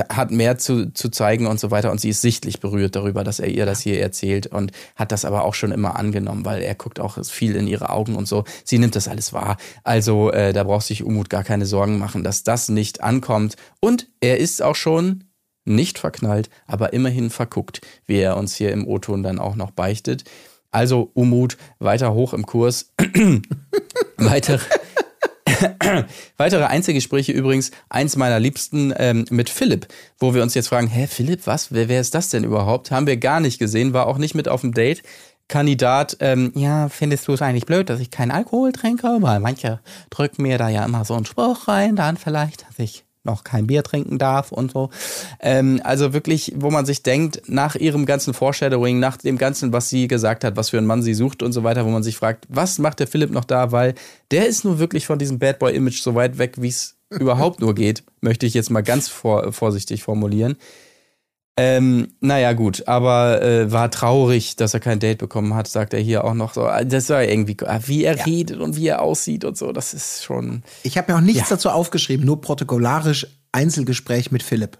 [0.08, 1.90] hat mehr zu, zu zeigen und so weiter.
[1.90, 5.24] Und sie ist sichtlich berührt darüber, dass er ihr das hier erzählt und hat das
[5.24, 8.44] aber auch schon immer angenommen, weil er guckt auch viel in ihre Augen und so.
[8.64, 9.56] Sie nimmt das alles wahr.
[9.84, 13.56] Also äh, da braucht sich Umut gar keine Sorgen machen, dass das nicht ankommt.
[13.80, 15.24] Und er ist auch schon
[15.64, 20.24] nicht verknallt, aber immerhin verguckt, wie er uns hier im O-Ton dann auch noch beichtet.
[20.70, 22.92] Also Umut weiter hoch im Kurs.
[24.16, 24.60] Weitere
[26.36, 29.88] Weitere Einzelgespräche übrigens, eins meiner liebsten ähm, mit Philipp,
[30.18, 31.72] wo wir uns jetzt fragen, hä, Philipp, was?
[31.72, 32.90] Wer, wer ist das denn überhaupt?
[32.90, 35.02] Haben wir gar nicht gesehen, war auch nicht mit auf dem Date.
[35.48, 39.18] Kandidat, ähm, ja, findest du es eigentlich blöd, dass ich keinen Alkohol trinke?
[39.20, 39.80] Weil manche
[40.10, 43.66] drücken mir da ja immer so einen Spruch rein, dann vielleicht, dass ich noch kein
[43.66, 44.88] Bier trinken darf und so.
[45.40, 49.90] Ähm, also wirklich, wo man sich denkt, nach ihrem ganzen Foreshadowing, nach dem ganzen, was
[49.90, 52.16] sie gesagt hat, was für einen Mann sie sucht und so weiter, wo man sich
[52.16, 53.72] fragt, was macht der Philipp noch da?
[53.72, 53.94] Weil
[54.30, 57.74] der ist nur wirklich von diesem Bad Boy-Image so weit weg, wie es überhaupt nur
[57.74, 60.56] geht, möchte ich jetzt mal ganz vor, vorsichtig formulieren.
[61.58, 66.00] Ähm, naja, gut, aber äh, war traurig, dass er kein Date bekommen hat, sagt er
[66.00, 66.66] hier auch noch so.
[66.66, 68.24] Ah, das war irgendwie, ah, wie er ja.
[68.24, 70.62] redet und wie er aussieht und so, das ist schon.
[70.82, 71.56] Ich habe mir auch nichts ja.
[71.56, 74.78] dazu aufgeschrieben, nur protokollarisch Einzelgespräch mit Philipp.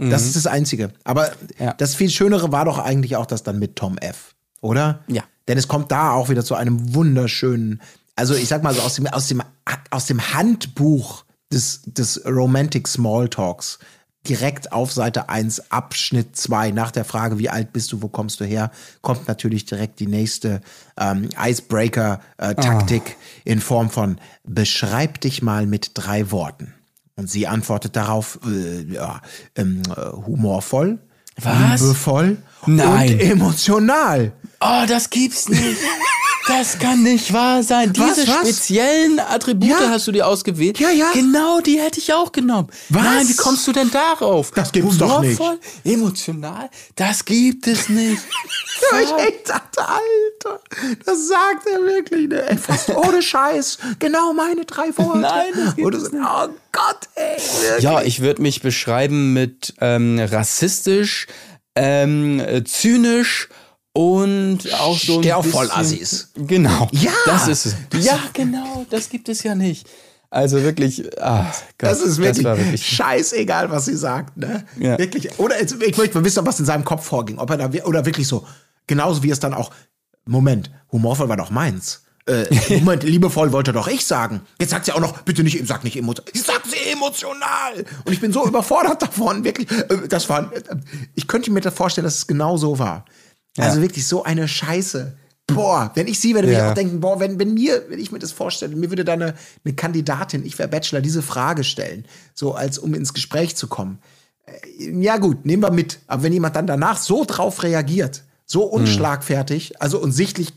[0.00, 0.92] Das ist das Einzige.
[1.02, 1.28] Aber
[1.58, 1.64] Mhm.
[1.64, 1.72] Ja.
[1.74, 4.36] das viel Schönere war doch eigentlich auch das dann mit Tom F.
[4.60, 5.00] Oder?
[5.08, 5.24] Ja.
[5.48, 7.82] Denn es kommt da auch wieder zu einem wunderschönen,
[8.14, 9.42] also ich sag mal so aus dem, aus dem,
[9.90, 13.80] aus dem Handbuch des, des Romantic Smalltalks
[14.26, 18.40] direkt auf Seite 1, Abschnitt 2, nach der Frage, wie alt bist du, wo kommst
[18.40, 20.60] du her, kommt natürlich direkt die nächste
[20.98, 26.74] ähm, Icebreaker-Taktik in Form von Beschreib dich mal mit drei Worten.
[27.16, 29.20] Und sie antwortet darauf, äh, ja,
[29.56, 30.98] ähm, äh, humorvoll,
[31.40, 31.80] Was?
[31.80, 33.12] liebevoll Nein.
[33.14, 34.32] und emotional.
[34.60, 35.78] Oh, das gibt's nicht.
[36.48, 37.92] Das kann nicht wahr sein.
[37.94, 38.36] Was, Diese was?
[38.40, 39.90] speziellen Attribute Ja.
[39.90, 40.78] hast du dir ausgewählt.
[40.80, 41.10] Ja, ja.
[41.12, 42.68] Genau, die hätte ich auch genommen.
[42.88, 43.02] Was?
[43.02, 44.50] Nein, wie kommst du denn darauf?
[44.52, 45.38] Das gibt's doch nicht.
[45.38, 46.70] Humorvoll, Emotional?
[46.96, 48.22] Das gibt es nicht.
[48.92, 50.60] Ja, ich echt dachte, Alter,
[51.04, 52.48] das sagt er wirklich, ne?
[52.48, 53.76] Ey, fast ohne Scheiß.
[53.98, 55.18] Genau meine drei Worte.
[55.18, 56.22] Nein, das gibt es nicht.
[56.24, 57.36] Oh Gott, ey.
[57.60, 57.82] wirklich.
[57.82, 61.26] Ja, ich würde mich beschreiben mit ähm, rassistisch,
[61.78, 63.48] ähm, äh, zynisch
[63.92, 66.32] und auch so ein Steh auf bisschen- Vollassis.
[66.36, 66.88] Genau.
[66.92, 67.10] Ja.
[67.26, 68.04] Das ist es.
[68.04, 68.86] Ja, genau.
[68.90, 69.88] Das gibt es ja nicht.
[70.30, 71.46] Also wirklich, ah,
[71.78, 74.64] Gott, Das ist wirklich, war wirklich scheißegal, was sie sagt, ne?
[74.78, 74.98] Ja.
[74.98, 75.38] Wirklich.
[75.38, 77.38] Oder ich möchte mal wissen, was in seinem Kopf vorging.
[77.38, 78.46] Ob er da, oder wirklich so,
[78.86, 79.70] genauso wie es dann auch,
[80.26, 82.02] Moment, humorvoll war doch meins.
[82.28, 84.42] Äh, Moment, liebevoll wollte doch ich sagen.
[84.60, 86.30] Jetzt sagt sie auch noch, bitte nicht, sag nicht emotional.
[86.34, 87.84] Ich sag sie emotional.
[88.04, 89.70] Und ich bin so überfordert davon, wirklich.
[89.70, 90.60] Äh, Das war, äh,
[91.14, 93.04] ich könnte mir das vorstellen, dass es genau so war.
[93.56, 95.16] Also wirklich so eine Scheiße.
[95.48, 96.66] Boah, wenn ich sie würde, würde Ja.
[96.66, 99.14] ich auch denken, boah, wenn, wenn mir, wenn ich mir das vorstelle, mir würde da
[99.14, 102.04] eine, eine Kandidatin, ich wäre Bachelor, diese Frage stellen,
[102.34, 103.98] so als um ins Gespräch zu kommen.
[104.46, 106.00] Äh, Ja gut, nehmen wir mit.
[106.06, 108.80] Aber wenn jemand dann danach so drauf reagiert, so Hm.
[108.82, 110.52] unschlagfertig, also und sichtlich,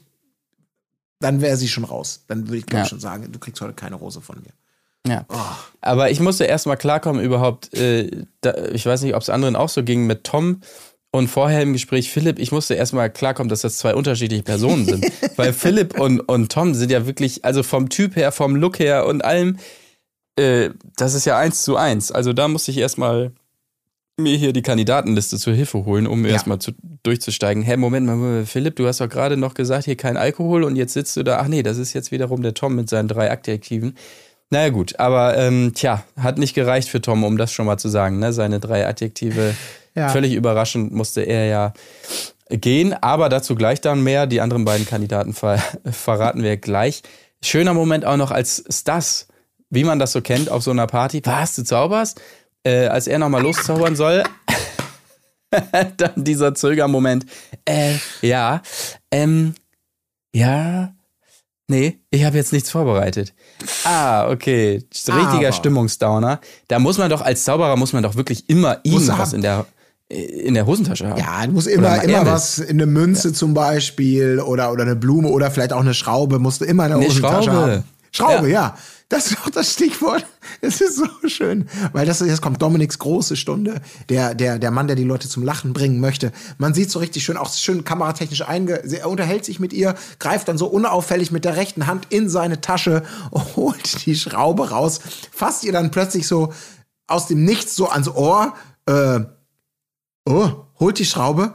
[1.21, 2.23] dann wäre sie schon raus.
[2.27, 2.89] Dann würde ich glaube Ja.
[2.89, 4.51] schon sagen, du kriegst heute keine Rose von mir.
[5.07, 5.25] Ja.
[5.81, 9.69] Aber ich musste erstmal klarkommen überhaupt, äh, da, ich weiß nicht, ob es anderen auch
[9.69, 10.61] so ging mit Tom
[11.11, 15.05] und vorher im Gespräch Philipp, ich musste erstmal klarkommen, dass das zwei unterschiedliche Personen sind.
[15.37, 19.05] Weil Philipp und, und Tom sind ja wirklich, also vom Typ her, vom Look her
[19.07, 19.57] und allem,
[20.37, 22.11] äh, das ist ja eins zu eins.
[22.11, 23.31] Also da musste ich erstmal
[24.17, 26.33] mir hier die Kandidatenliste zur Hilfe holen, um Ja.
[26.33, 26.71] erstmal zu,
[27.03, 27.63] durchzusteigen.
[27.63, 30.93] Hä, Moment mal, Philipp, du hast doch gerade noch gesagt, hier kein Alkohol und jetzt
[30.93, 31.39] sitzt du da.
[31.39, 33.95] Ach nee, das ist jetzt wiederum der Tom mit seinen drei Adjektiven.
[34.49, 37.87] Naja gut, aber ähm, tja, hat nicht gereicht für Tom, um das schon mal zu
[37.87, 38.19] sagen.
[38.19, 38.33] Ne?
[38.33, 39.55] Seine drei Adjektive,
[39.95, 40.07] Ja.
[40.09, 41.73] völlig überraschend musste er ja
[42.49, 44.25] gehen, aber dazu gleich dann mehr.
[44.27, 45.57] Die anderen beiden Kandidaten ver
[45.91, 47.01] verraten wir gleich.
[47.43, 49.27] Schöner Moment auch noch als Stas,
[49.69, 51.21] wie man das so kennt auf so einer Party.
[51.25, 52.21] Was, du zauberst?
[52.63, 54.23] Äh, als er nochmal loszaubern soll,
[55.97, 57.25] dann dieser Zögermoment.
[57.65, 58.61] Äh, ja,
[59.11, 59.55] ähm,
[60.33, 60.93] ja,
[61.67, 63.33] nee, ich habe jetzt nichts vorbereitet.
[63.83, 65.51] Ah, okay, richtiger Aber.
[65.51, 66.39] Stimmungsdowner.
[66.67, 69.65] Da muss man doch als Zauberer muss man doch wirklich immer Muss irgendwas in der
[70.09, 71.17] in der Hosentasche haben.
[71.19, 72.33] Ja, du musst Oder immer, immer Ärmel.
[72.33, 76.59] was, eine Münze zum Beispiel oder, oder eine Blume oder vielleicht auch eine Schraube, musst
[76.59, 77.71] du immer in der Eine Hosentasche Schraube.
[77.71, 77.83] haben.
[78.11, 78.53] Schraube, Ja.
[78.53, 78.77] ja.
[79.11, 80.25] Das ist doch das Stichwort.
[80.61, 81.67] Es ist so schön.
[81.91, 83.81] Weil das, jetzt kommt Dominiks große Stunde.
[84.07, 86.31] Der, der, der Mann, der die Leute zum Lachen bringen möchte.
[86.57, 90.47] Man sieht so richtig schön, auch schön kameratechnisch einge, er unterhält sich mit ihr, greift
[90.47, 93.03] dann so unauffällig mit der rechten Hand in seine Tasche,
[93.55, 96.53] holt die Schraube raus, fasst ihr dann plötzlich so
[97.07, 98.55] aus dem Nichts so ans Ohr,
[98.85, 99.19] äh,
[100.25, 101.53] oh, holt die Schraube,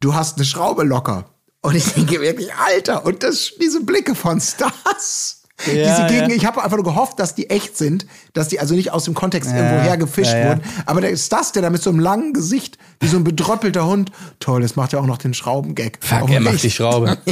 [0.00, 1.28] du hast eine Schraube locker.
[1.60, 5.35] Und ich denke wirklich, Alter, und das, diese Blicke von Stars.
[5.64, 6.36] Ja, diese Gegen, ja.
[6.36, 9.14] ich habe einfach nur gehofft, dass die echt sind, dass die also nicht aus dem
[9.14, 10.48] Kontext irgendwo hergefischt ja, ja.
[10.48, 10.60] wurden.
[10.84, 14.12] Aber der Stas, der da mit so einem langen Gesicht, wie so ein bedröppelter Hund,
[14.38, 15.98] toll, das macht ja auch noch den Schraubengag.
[16.00, 17.18] Fuck, Auf er macht die Schraube.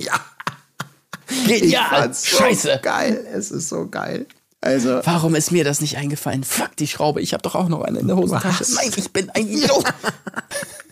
[0.00, 0.12] Ja,
[1.46, 2.80] Genial, so scheiße.
[2.82, 3.26] geil.
[3.34, 4.26] Es ist so geil.
[4.60, 6.42] Also, Warum ist mir das nicht eingefallen?
[6.42, 8.64] Fuck die Schraube, ich habe doch auch noch eine in der Hosentasche.
[8.74, 9.84] Nein, ich bin ein Idiot.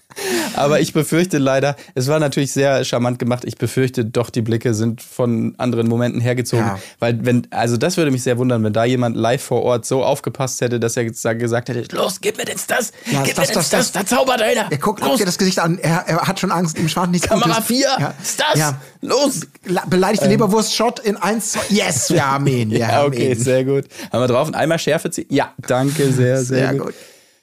[0.54, 3.44] Aber ich befürchte leider, es war natürlich sehr charmant gemacht.
[3.44, 6.64] Ich befürchte doch, die Blicke sind von anderen Momenten hergezogen.
[6.66, 6.78] Ja.
[6.98, 10.02] Weil, wenn, also das würde mich sehr wundern, wenn da jemand live vor Ort so
[10.04, 13.48] aufgepasst hätte, dass er jetzt gesagt hätte: Los, gib mir den Stas, Ja, gib Stas,
[13.48, 14.66] mir den Stas, Stas, da zaubert einer.
[14.70, 17.28] er guckt, guckt dir das Gesicht an, er, er hat schon Angst, ihm schwant nichts
[17.28, 17.66] Kamera Gutes.
[17.66, 18.14] 4, Ja.
[18.24, 18.80] Stas, Ja.
[19.02, 19.40] los.
[19.88, 21.60] Beleidigte Leberwurst-Shot in 1, 2.
[21.70, 22.70] Yes, wir haben ihn.
[22.70, 23.38] Wir Ja, haben okay, ihn.
[23.38, 23.84] sehr gut.
[24.12, 25.26] Haben wir drauf und einmal Schärfe ziehen?
[25.28, 26.86] Ja, danke, sehr, sehr, Sehr gut.
[26.86, 26.94] gut.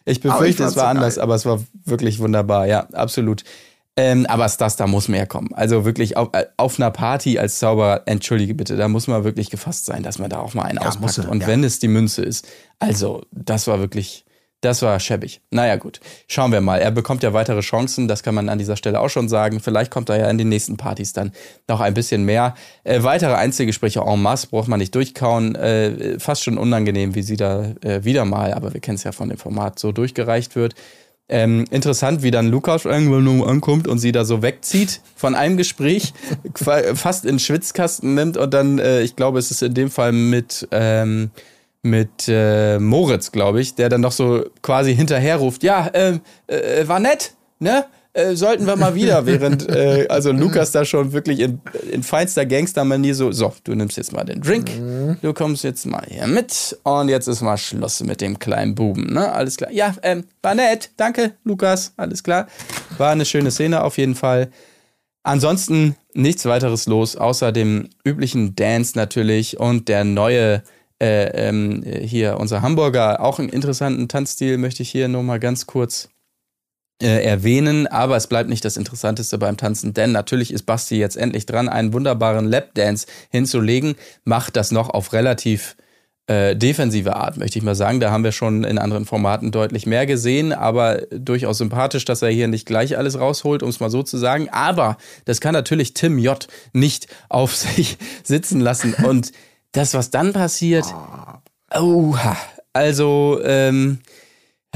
[0.06, 1.24] Ich Aber ich befürchte, es war so anders, geil.
[1.24, 3.44] aber es war wirklich wunderbar, ja, absolut.
[3.96, 5.50] Ähm, aber das, da muss mehr kommen.
[5.54, 9.52] Also wirklich auf, äh, auf einer Party als Zauberer, entschuldige bitte, da muss man wirklich
[9.52, 11.20] gefasst sein, dass man da auch mal einen Ja, auspackt.
[11.30, 11.48] und ja.
[11.48, 12.48] wenn es die Münze ist.
[12.80, 14.26] Also, das war wirklich,
[14.64, 15.42] Das war schäbig.
[15.52, 16.00] Naja, gut.
[16.30, 16.80] Schauen wir mal.
[16.80, 19.60] Er bekommt ja weitere Chancen, das kann man an dieser Stelle auch schon sagen.
[19.60, 21.34] Vielleicht kommt er ja in den nächsten Partys dann
[21.68, 22.56] noch ein bisschen mehr.
[22.86, 25.56] Äh, weitere Einzelgespräche en masse braucht man nicht durchkauen.
[25.56, 29.12] Äh, fast schon unangenehm, wie sie da äh, wieder mal, aber wir kennen es ja
[29.12, 30.76] von dem Format, so durchgereicht wird.
[31.28, 36.14] Ähm, interessant, wie dann Lukas irgendwann ankommt und sie da so wegzieht von einem Gespräch,
[36.94, 40.70] fast in Schwitzkasten nimmt und dann, äh, ich glaube, es ist in dem Fall mit,
[40.72, 41.32] ähm,
[41.84, 46.88] mit äh, Moritz, glaube ich, der dann noch so quasi hinterher ruft, ja, ähm, äh,
[46.88, 47.86] war nett, ne?
[48.14, 51.62] Äh, sollten wir mal wieder, während äh, also Lukas da schon wirklich in,
[51.92, 54.70] in feinster Gangstermanier so, so, du nimmst jetzt mal den Drink,
[55.22, 59.14] du kommst jetzt mal hier mit und jetzt ist mal Schluss mit dem kleinen Buben,
[59.14, 59.32] ne?
[59.32, 59.72] Alles klar.
[59.72, 62.48] Ja, ähm, war nett, danke, Lukas, alles klar.
[62.98, 64.50] War eine schöne Szene auf jeden Fall.
[65.24, 70.64] Ansonsten nichts weiteres los, außer dem üblichen Dance natürlich und der neue
[71.04, 75.66] äh, ähm, hier, unser Hamburger, auch einen interessanten Tanzstil möchte ich hier nur mal ganz
[75.68, 76.08] kurz
[77.02, 81.18] äh, erwähnen, aber es bleibt nicht das Interessanteste beim Tanzen, denn natürlich ist Basti jetzt
[81.18, 85.76] endlich dran, einen wunderbaren Lapdance hinzulegen, macht das noch auf relativ
[86.28, 88.00] äh, defensive Art, möchte ich mal sagen.
[88.00, 92.30] Da haben wir schon in anderen Formaten deutlich mehr gesehen, aber durchaus sympathisch, dass er
[92.30, 94.48] hier nicht gleich alles rausholt, um es mal so zu sagen.
[94.50, 94.96] Aber
[95.26, 96.48] das kann natürlich Tim J.
[96.72, 98.94] nicht auf sich sitzen lassen.
[98.94, 99.34] Und
[99.74, 100.86] das, was dann passiert,
[101.76, 102.38] oha,
[102.72, 104.00] also, ähm,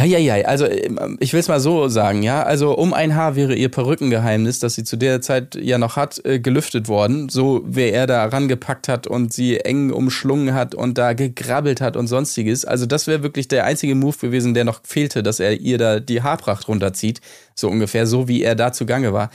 [0.06, 2.44] ja, ja, also ähm, ich will es mal so sagen, ja.
[2.44, 6.24] Also um ein Haar wäre ihr Perückengeheimnis, das sie zu der Zeit ja noch hat,
[6.24, 7.30] äh, gelüftet worden.
[7.30, 11.98] So wer er da rangepackt hat und sie eng umschlungen hat und da gegrabbelt hat
[11.98, 12.64] und sonstiges.
[12.64, 16.00] Also das wäre wirklich der einzige Move gewesen, der noch fehlte, dass er ihr da
[16.00, 17.20] die Haarpracht runterzieht.
[17.56, 19.32] So ungefähr, so wie er da zugange war.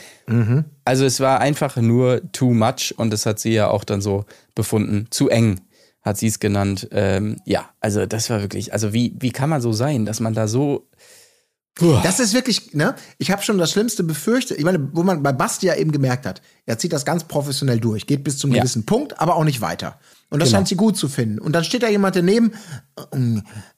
[0.84, 4.26] Also es war einfach nur too much und das hat sie ja auch dann so
[4.54, 5.08] befunden.
[5.10, 5.60] Zu eng
[6.02, 6.88] hat sie es genannt.
[6.92, 10.34] Ähm, ja, also das war wirklich, also wie, wie kann man so sein, dass man
[10.34, 10.88] da so.
[12.02, 12.94] Das ist wirklich, ne?
[13.16, 14.58] Ich habe schon das Schlimmste befürchtet.
[14.58, 17.80] Ich meine, wo man bei Basti ja eben gemerkt hat, er zieht das ganz professionell
[17.80, 18.58] durch, geht bis zum Ja.
[18.58, 19.98] gewissen Punkt, aber auch nicht weiter.
[20.28, 20.58] Und das Genau.
[20.58, 21.38] scheint sie gut zu finden.
[21.38, 22.52] Und dann steht da jemand daneben,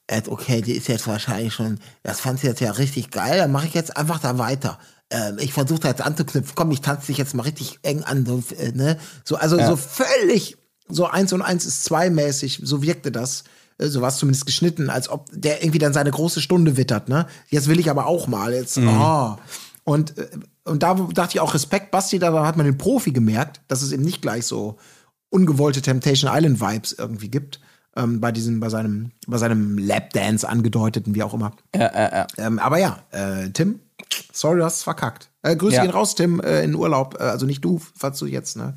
[0.07, 3.51] äh, okay, die ist jetzt wahrscheinlich schon, das fand sie jetzt ja richtig geil, dann
[3.53, 4.77] mache ich jetzt einfach da weiter.
[5.09, 6.53] Ähm, ich versuche da jetzt anzuknüpfen.
[6.55, 8.25] Komm, ich tanze dich jetzt mal richtig eng an.
[8.25, 8.97] So, äh, ne?
[9.23, 10.57] so, also so völlig,
[10.87, 13.43] so eins und eins ist zwei mäßig, so wirkte das.
[13.77, 17.09] Äh, So war es zumindest geschnitten, als ob der irgendwie dann seine große Stunde wittert,
[17.09, 17.27] ne?
[17.49, 18.53] Jetzt will ich aber auch mal.
[18.53, 19.35] Jetzt, oh.
[19.83, 20.27] Und, äh,
[20.63, 23.91] und da dachte ich auch Respekt, Basti, da hat man den Profi gemerkt, dass es
[23.91, 24.77] eben nicht gleich so
[25.29, 27.59] ungewollte Temptation Island Vibes irgendwie gibt.
[27.97, 31.51] Ähm, bei diesem, bei seinem, bei seinem Lapdance angedeuteten, wie auch immer.
[31.73, 32.27] Ja, ja, ja.
[32.37, 33.79] Ähm, aber ja, äh, Tim,
[34.33, 35.29] sorry, du hast es verkackt.
[35.43, 37.15] Äh, Grüße gehen raus, Tim, äh, in Urlaub.
[37.19, 38.75] Äh, also nicht du, falls du jetzt, ne?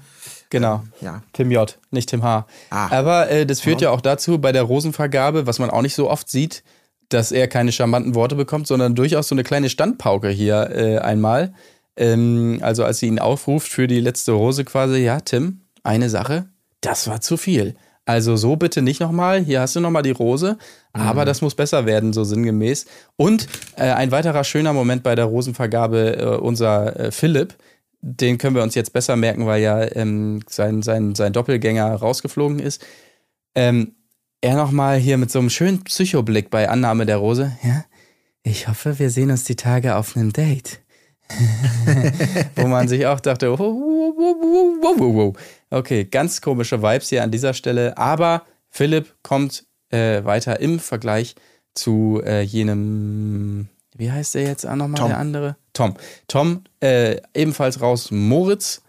[0.51, 0.82] Genau.
[1.01, 1.22] Ja.
[1.32, 2.46] Tim J., nicht Tim H.
[2.70, 2.88] Ah.
[2.90, 6.11] Aber äh, das führt ja auch dazu, bei der Rosenvergabe, was man auch nicht so
[6.11, 6.62] oft sieht,
[7.09, 11.55] dass er keine charmanten Worte bekommt, sondern durchaus so eine kleine Standpauke hier äh, einmal.
[11.96, 16.46] Ähm, also als sie ihn aufruft für die letzte Rose quasi, ja, Tim, eine Sache,
[16.80, 17.74] das war zu viel.
[18.05, 20.57] Also so bitte nicht nochmal, hier hast du nochmal die Rose,
[20.94, 22.86] aber das muss besser werden, so sinngemäß.
[23.16, 27.55] Und äh, ein weiterer schöner Moment bei der Rosenvergabe, äh, unser äh, Philipp,
[28.01, 32.59] den können wir uns jetzt besser merken, weil ja ähm, sein, sein, sein Doppelgänger rausgeflogen
[32.59, 32.84] ist.
[33.55, 33.96] Ähm,
[34.40, 37.57] er nochmal hier mit so einem schönen Psychoblick bei Annahme der Rose.
[37.62, 37.84] Ja,
[38.42, 40.80] ich hoffe, wir sehen uns die Tage auf einem Date.
[42.57, 44.36] Wo man sich auch dachte, wow, wow, wow,
[44.80, 45.36] wow, wow, wow.
[45.70, 47.99] okay, ganz komische Vibes hier an dieser Stelle.
[47.99, 51.34] Aber Philipp kommt äh, weiter im Vergleich
[51.74, 55.57] zu äh, jenem, wie heißt der jetzt auch nochmal, der andere?
[55.79, 55.95] Tom.
[56.26, 58.83] Tom, äh, ebenfalls raus Moritz.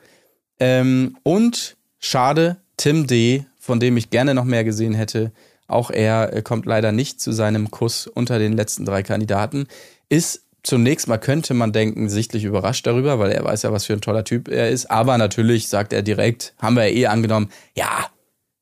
[0.60, 5.32] Ähm, und schade, Tim D., von dem ich gerne noch mehr gesehen hätte,
[5.68, 9.68] auch er äh, kommt leider nicht zu seinem Kuss unter den letzten drei Kandidaten.
[10.10, 13.94] Ist zunächst mal, könnte man denken, sichtlich überrascht darüber, weil er weiß ja, was für
[13.94, 14.90] ein toller Typ er ist.
[14.90, 18.08] Aber natürlich sagt er direkt, haben wir ja eh angenommen, ja,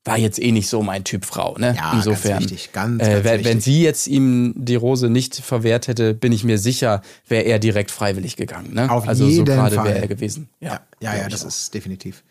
[0.08, 1.56] war jetzt eh nicht so mein Typ Frau.
[1.58, 1.74] Ne?
[1.76, 3.64] Ja, Insofern, ganz wichtig, ganz, äh, ganz wenn, wenn wichtig.
[3.64, 7.90] sie jetzt ihm die Rose nicht verwehrt hätte, bin ich mir sicher, wäre er direkt
[7.90, 8.74] freiwillig gegangen.
[8.74, 8.90] Ne?
[8.90, 10.48] Auf also jeden so gerade wäre er gewesen.
[10.60, 11.48] Ja, ja, ja, ich das auch.
[11.48, 12.22] ist definitiv.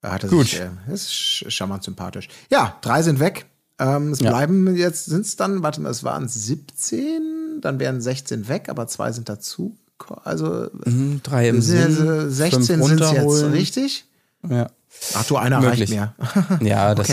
[0.00, 0.48] Da hat er Gut.
[0.48, 2.28] Sich, äh, das ist charmant sympathisch.
[2.50, 3.46] Ja, drei sind weg.
[3.78, 4.30] Ähm, es Ja.
[4.30, 8.86] bleiben jetzt, sind es dann, warte mal, es waren 17, dann wären 16 weg, aber
[8.86, 9.76] zwei sind dazu.
[10.24, 14.04] Also Mhm, drei im sind Sinn, also 16 fünf sind jetzt, richtig?
[14.48, 14.68] Ja.
[15.14, 15.90] Ach du, einer Möglich.
[15.90, 16.14] reicht mehr.
[16.60, 17.10] Ja, das,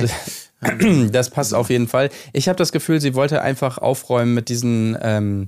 [0.62, 1.08] Okay.
[1.12, 2.10] das passt auf jeden Fall.
[2.34, 5.48] Ich habe das Gefühl, sie wollte einfach aufräumen mit diesen, ähm,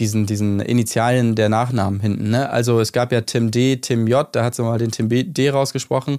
[0.00, 2.30] diesen, diesen Initialen der Nachnamen hinten.
[2.30, 2.50] Ne?
[2.50, 5.22] Also es gab ja Tim D, Tim J, da hat sie mal den Tim B,
[5.22, 6.18] D rausgesprochen.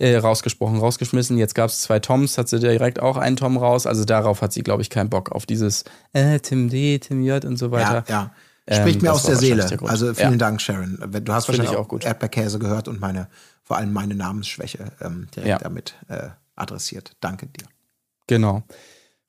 [0.00, 1.38] äh, rausgesprochen, rausgeschmissen.
[1.38, 3.86] Jetzt gab es zwei Toms, hat sie direkt auch einen Tom raus.
[3.86, 7.44] Also darauf hat sie, glaube ich, keinen Bock auf dieses äh, Tim D, Tim J
[7.44, 8.04] und so weiter.
[8.08, 8.30] Ja,
[8.70, 8.76] ja.
[8.80, 9.64] Spricht Ähm, mir aus der Seele.
[9.64, 9.82] der.
[9.88, 10.36] Also vielen Ja.
[10.36, 10.98] Dank, Sharon.
[11.00, 12.04] Du hast Finde wahrscheinlich ich auch auch gut.
[12.04, 13.28] Erdbeerkäse gehört und meine,
[13.68, 15.58] vor allem meine Namensschwäche ähm, direkt Ja.
[15.58, 17.12] damit äh, adressiert.
[17.20, 17.66] Danke dir.
[18.26, 18.62] Genau.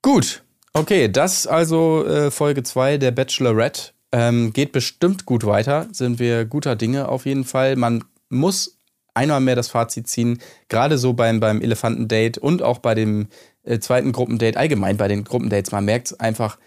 [0.01, 0.43] Gut.
[0.71, 3.91] Okay, das also äh, Folge 2 der Bachelorette.
[4.13, 5.87] Ähm, geht bestimmt gut weiter.
[5.91, 7.75] Sind wir guter Dinge auf jeden Fall.
[7.75, 8.77] Man muss
[9.13, 13.27] einmal mehr das Fazit ziehen, gerade so beim, beim Elefantendate und auch bei dem
[13.63, 15.73] äh, zweiten Gruppendate, allgemein bei den Gruppendates.
[15.73, 16.57] Man merkt einfach,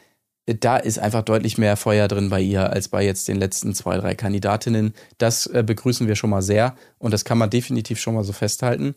[0.47, 3.97] da ist einfach deutlich mehr Feuer drin bei ihr als bei jetzt den letzten zwei,
[3.99, 4.95] drei Kandidatinnen.
[5.19, 8.33] Das äh, begrüßen wir schon mal sehr und das kann man definitiv schon mal so
[8.33, 8.95] festhalten.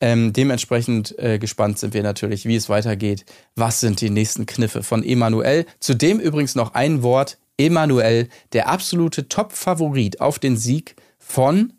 [0.00, 3.24] Ähm, dementsprechend äh, gespannt sind wir natürlich, wie es weitergeht.
[3.54, 5.66] Was sind die nächsten Kniffe von Emanuel?
[5.80, 7.38] Zudem übrigens noch ein Wort.
[7.56, 11.72] Emanuel, der absolute Top-Favorit auf den Sieg von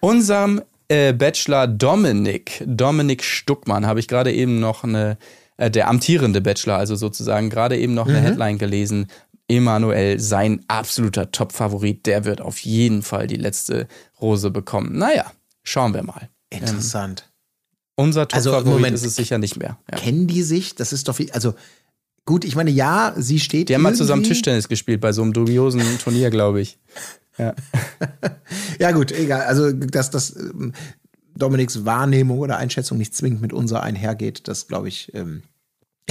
[0.00, 2.64] unserem äh, Bachelor Dominik.
[2.66, 5.18] Dominik Stuckmann habe ich gerade eben noch eine,
[5.60, 9.08] äh, der amtierende Bachelor, also sozusagen gerade eben noch eine Headline gelesen.
[9.46, 13.88] Emanuel, sein absoluter Top-Favorit, der wird auf jeden Fall die letzte
[14.20, 14.96] Rose bekommen.
[14.96, 15.30] Naja,
[15.62, 16.30] schauen wir mal.
[16.48, 17.30] Interessant.
[17.96, 18.94] Unser Also, Top-Favorit Moment.
[18.94, 19.76] ist es sicher nicht mehr.
[19.90, 19.98] Ja.
[19.98, 20.76] Kennen die sich?
[20.76, 21.54] Das ist doch wie, also
[22.24, 25.32] gut, ich meine, ja, sie steht Die haben mal zusammen Tischtennis gespielt bei so einem
[25.34, 26.78] dubiosen Turnier, glaube ich.
[27.36, 27.54] Ja.
[28.78, 29.42] Ja, gut, egal.
[29.42, 30.72] Also, dass das ähm,
[31.36, 35.42] Dominiks Wahrnehmung oder Einschätzung nicht zwingend mit unserer einhergeht, das glaube ich, ähm,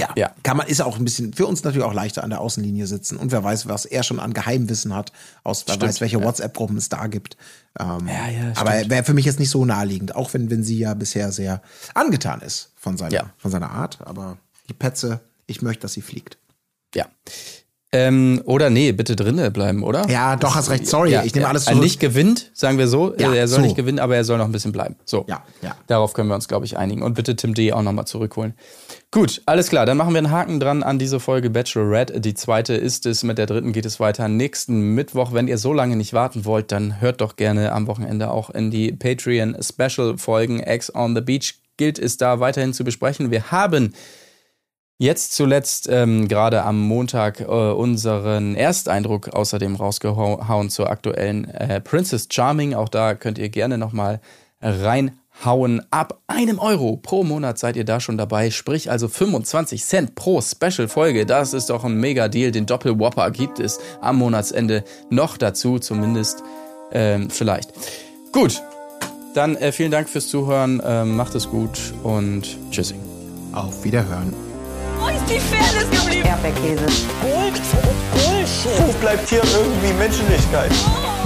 [0.00, 0.30] ja, Ja.
[0.42, 3.16] kann man, ist auch ein bisschen, für uns natürlich auch leichter an der Außenlinie sitzen.
[3.16, 5.12] Und wer weiß, was er schon an Geheimwissen hat,
[5.44, 6.24] aus wer Stimmt, weiß, welche ja.
[6.24, 7.36] WhatsApp-Gruppen es da gibt.
[7.78, 10.78] Ähm, Ja, ja, aber wäre für mich jetzt nicht so naheliegend, auch wenn, wenn sie
[10.78, 11.62] ja bisher sehr
[11.94, 13.30] angetan ist von seiner, Ja.
[13.38, 13.98] von seiner Art.
[14.04, 14.38] Aber
[14.68, 16.38] die Petze, ich möchte, dass sie fliegt.
[16.94, 17.06] ja.
[17.92, 20.08] Ähm, oder nee, bitte drinne bleiben, oder?
[20.08, 20.86] Ja, doch, hast recht.
[20.86, 21.82] Sorry, ich nehme alles Er zurück.
[21.82, 23.16] nicht gewinnt, sagen wir so.
[23.18, 23.64] Ja, er soll so.
[23.64, 24.94] nicht gewinnen, aber er soll noch ein bisschen bleiben.
[25.04, 25.24] So.
[25.28, 25.74] Ja, ja.
[25.88, 27.02] Darauf können wir uns, glaube ich, einigen.
[27.02, 27.72] Und bitte Tim D.
[27.72, 28.54] auch nochmal zurückholen.
[29.12, 29.86] Gut, alles klar.
[29.86, 32.20] Dann machen wir einen Haken dran an diese Folge Bachelorette.
[32.20, 33.24] Die zweite ist es.
[33.24, 35.32] Mit der dritten geht es weiter nächsten Mittwoch.
[35.32, 38.70] Wenn ihr so lange nicht warten wollt, dann hört doch gerne am Wochenende auch in
[38.70, 40.60] die Patreon-Special-Folgen.
[40.60, 43.32] Ex on the Beach gilt es da weiterhin zu besprechen.
[43.32, 43.94] Wir haben
[45.02, 52.28] Jetzt zuletzt ähm, gerade am Montag äh, unseren Ersteindruck außerdem rausgehauen zur aktuellen äh, Princess
[52.30, 52.74] Charming.
[52.74, 54.20] Auch da könnt ihr gerne nochmal
[55.40, 55.82] reinhauen.
[55.90, 58.50] Ab einem Euro pro Monat seid ihr da schon dabei.
[58.50, 61.26] Sprich also 25 Cent pro Special-Folge.
[61.26, 62.52] Das ist doch ein Mega-Deal.
[62.52, 66.42] Den Doppel-Whopper gibt es am Monatsende noch dazu, zumindest
[66.92, 67.72] ähm, vielleicht.
[68.32, 68.62] Gut,
[69.34, 70.82] dann äh, vielen Dank fürs Zuhören.
[70.84, 73.00] Ähm, macht es gut und tschüssing.
[73.52, 74.34] Auf Wiederhören.
[74.98, 76.26] Wo ist die Fairness geblieben?
[76.26, 76.84] Erdbeerkäse.
[77.22, 77.60] Gold,
[78.12, 78.78] Bullshit.
[78.78, 80.70] Wo bleibt hier irgendwie Menschlichkeit?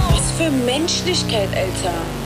[0.09, 2.24] Was für Menschlichkeit, Alter.